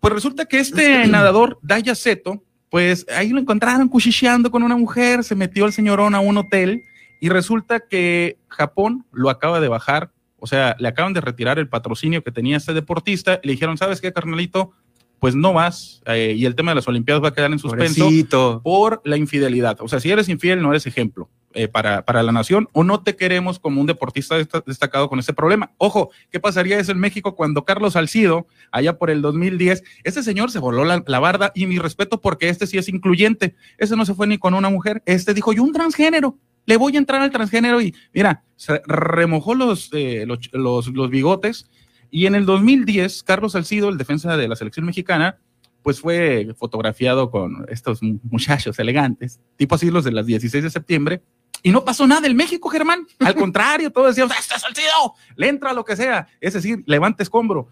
Pues 0.00 0.12
resulta 0.12 0.46
que 0.46 0.58
este 0.58 1.06
nadador, 1.08 1.58
Daya 1.62 1.94
Seto, 1.94 2.42
pues 2.70 3.06
ahí 3.14 3.30
lo 3.30 3.40
encontraron 3.40 3.88
cuchicheando 3.88 4.50
con 4.50 4.62
una 4.62 4.76
mujer, 4.76 5.24
se 5.24 5.34
metió 5.34 5.66
el 5.66 5.72
señorón 5.72 6.14
a 6.14 6.20
un 6.20 6.36
hotel 6.38 6.82
y 7.20 7.28
resulta 7.28 7.80
que 7.80 8.38
Japón 8.48 9.04
lo 9.12 9.30
acaba 9.30 9.60
de 9.60 9.68
bajar, 9.68 10.10
o 10.46 10.48
sea, 10.48 10.76
le 10.78 10.86
acaban 10.86 11.12
de 11.12 11.20
retirar 11.20 11.58
el 11.58 11.68
patrocinio 11.68 12.22
que 12.22 12.30
tenía 12.30 12.56
este 12.56 12.72
deportista 12.72 13.40
y 13.42 13.48
le 13.48 13.52
dijeron, 13.54 13.76
¿sabes 13.76 14.00
qué, 14.00 14.12
carnalito? 14.12 14.70
pues 15.18 15.34
no 15.34 15.54
vas 15.54 16.02
eh, 16.04 16.34
y 16.36 16.44
el 16.44 16.54
tema 16.54 16.72
de 16.72 16.74
las 16.74 16.86
Olimpiadas 16.88 17.24
va 17.24 17.28
a 17.28 17.32
quedar 17.32 17.50
en 17.50 17.58
suspenso 17.58 18.04
Pobrecito. 18.04 18.60
por 18.62 19.00
la 19.02 19.16
infidelidad. 19.16 19.78
O 19.80 19.88
sea, 19.88 19.98
si 19.98 20.10
eres 20.10 20.28
infiel, 20.28 20.60
no 20.60 20.68
eres 20.68 20.86
ejemplo 20.86 21.30
eh, 21.54 21.68
para, 21.68 22.04
para 22.04 22.22
la 22.22 22.32
nación 22.32 22.68
o 22.72 22.84
no 22.84 23.02
te 23.02 23.16
queremos 23.16 23.58
como 23.58 23.80
un 23.80 23.86
deportista 23.86 24.36
desta- 24.38 24.62
destacado 24.66 25.08
con 25.08 25.18
ese 25.18 25.32
problema. 25.32 25.72
Ojo, 25.78 26.10
¿qué 26.30 26.38
pasaría 26.38 26.78
eso 26.78 26.92
en 26.92 26.98
México 26.98 27.34
cuando 27.34 27.64
Carlos 27.64 27.94
Salcido, 27.94 28.46
allá 28.70 28.98
por 28.98 29.08
el 29.08 29.22
2010, 29.22 29.82
este 30.04 30.22
señor 30.22 30.50
se 30.50 30.58
voló 30.58 30.84
la, 30.84 31.02
la 31.06 31.18
barda 31.18 31.50
y 31.54 31.64
mi 31.64 31.78
respeto 31.78 32.20
porque 32.20 32.50
este 32.50 32.66
sí 32.66 32.76
es 32.76 32.90
incluyente. 32.90 33.54
Ese 33.78 33.96
no 33.96 34.04
se 34.04 34.12
fue 34.14 34.26
ni 34.26 34.36
con 34.36 34.52
una 34.52 34.68
mujer, 34.68 35.02
este 35.06 35.32
dijo, 35.32 35.54
yo 35.54 35.62
un 35.62 35.72
transgénero. 35.72 36.36
Le 36.66 36.76
voy 36.76 36.94
a 36.96 36.98
entrar 36.98 37.22
al 37.22 37.30
transgénero 37.30 37.80
y 37.80 37.94
mira, 38.12 38.44
se 38.56 38.82
remojó 38.86 39.54
los, 39.54 39.88
eh, 39.92 40.24
los, 40.26 40.38
los, 40.52 40.88
los 40.88 41.10
bigotes 41.10 41.70
y 42.10 42.26
en 42.26 42.34
el 42.34 42.44
2010, 42.46 43.22
Carlos 43.22 43.52
Salcido, 43.52 43.88
el 43.88 43.98
defensa 43.98 44.36
de 44.36 44.48
la 44.48 44.56
selección 44.56 44.84
mexicana, 44.86 45.38
pues 45.82 46.00
fue 46.00 46.48
fotografiado 46.58 47.30
con 47.30 47.64
estos 47.68 48.02
mu- 48.02 48.18
muchachos 48.24 48.78
elegantes, 48.78 49.40
tipo 49.56 49.74
así 49.76 49.90
los 49.90 50.04
de 50.04 50.12
las 50.12 50.26
16 50.26 50.64
de 50.64 50.70
septiembre, 50.70 51.22
y 51.62 51.70
no 51.70 51.84
pasó 51.84 52.06
nada 52.06 52.26
en 52.28 52.36
México, 52.36 52.68
Germán. 52.68 53.06
Al 53.20 53.34
contrario, 53.36 53.90
todos 53.90 54.08
decíamos, 54.08 54.36
¡este 54.38 54.54
es 54.56 54.60
Salcido! 54.62 55.14
Le 55.36 55.48
entra 55.48 55.72
lo 55.72 55.84
que 55.84 55.96
sea. 55.96 56.28
Es 56.40 56.54
decir, 56.54 56.82
levante 56.86 57.22
escombro. 57.24 57.68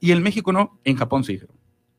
Y 0.00 0.12
en 0.12 0.22
México 0.22 0.52
no, 0.52 0.78
en 0.84 0.96
Japón 0.96 1.24
sí. 1.24 1.38
Germán. 1.38 1.56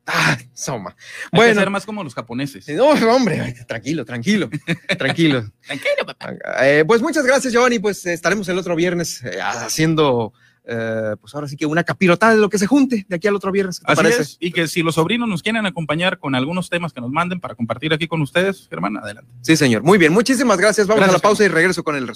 Ah, 0.09 0.37
soma. 0.53 0.91
Hay 0.91 0.95
que 1.31 1.35
Bueno, 1.37 1.59
ser 1.59 1.69
más 1.69 1.85
como 1.85 2.01
los 2.03 2.15
japoneses. 2.15 2.65
no, 2.69 2.85
hombre, 3.13 3.53
tranquilo, 3.67 4.05
tranquilo, 4.05 4.49
tranquilo. 4.97 5.51
Tranquilo, 5.67 6.05
papá. 6.05 6.33
Eh, 6.61 6.85
pues 6.87 7.01
muchas 7.01 7.25
gracias, 7.25 7.51
Giovanni. 7.51 7.79
Pues 7.79 8.05
estaremos 8.05 8.47
el 8.47 8.57
otro 8.57 8.73
viernes 8.75 9.21
eh, 9.25 9.39
haciendo, 9.41 10.31
eh, 10.65 11.15
pues 11.19 11.35
ahora 11.35 11.47
sí 11.49 11.57
que 11.57 11.65
una 11.65 11.83
capirotada 11.83 12.33
de 12.35 12.39
lo 12.39 12.49
que 12.49 12.57
se 12.57 12.67
junte 12.67 13.05
de 13.07 13.15
aquí 13.17 13.27
al 13.27 13.35
otro 13.35 13.51
viernes. 13.51 13.79
¿qué 13.79 13.85
te 13.85 13.91
Así 13.91 14.01
parece? 14.01 14.21
es. 14.21 14.37
Y 14.39 14.51
que 14.51 14.67
si 14.69 14.81
los 14.81 14.95
sobrinos 14.95 15.27
nos 15.27 15.43
quieren 15.43 15.65
acompañar 15.65 16.19
con 16.19 16.35
algunos 16.35 16.69
temas 16.69 16.93
que 16.93 17.01
nos 17.01 17.11
manden 17.11 17.41
para 17.41 17.55
compartir 17.55 17.93
aquí 17.93 18.07
con 18.07 18.21
ustedes, 18.21 18.67
Germán, 18.69 18.95
adelante. 18.97 19.29
Sí, 19.41 19.57
señor. 19.57 19.83
Muy 19.83 19.97
bien, 19.97 20.13
muchísimas 20.13 20.57
gracias. 20.57 20.87
Vamos 20.87 20.99
Gracias, 21.01 21.15
a 21.15 21.17
la 21.17 21.21
pausa 21.21 21.43
y 21.43 21.47
regreso 21.49 21.83
con 21.83 21.95
el 21.95 22.01
resumen. 22.01 22.05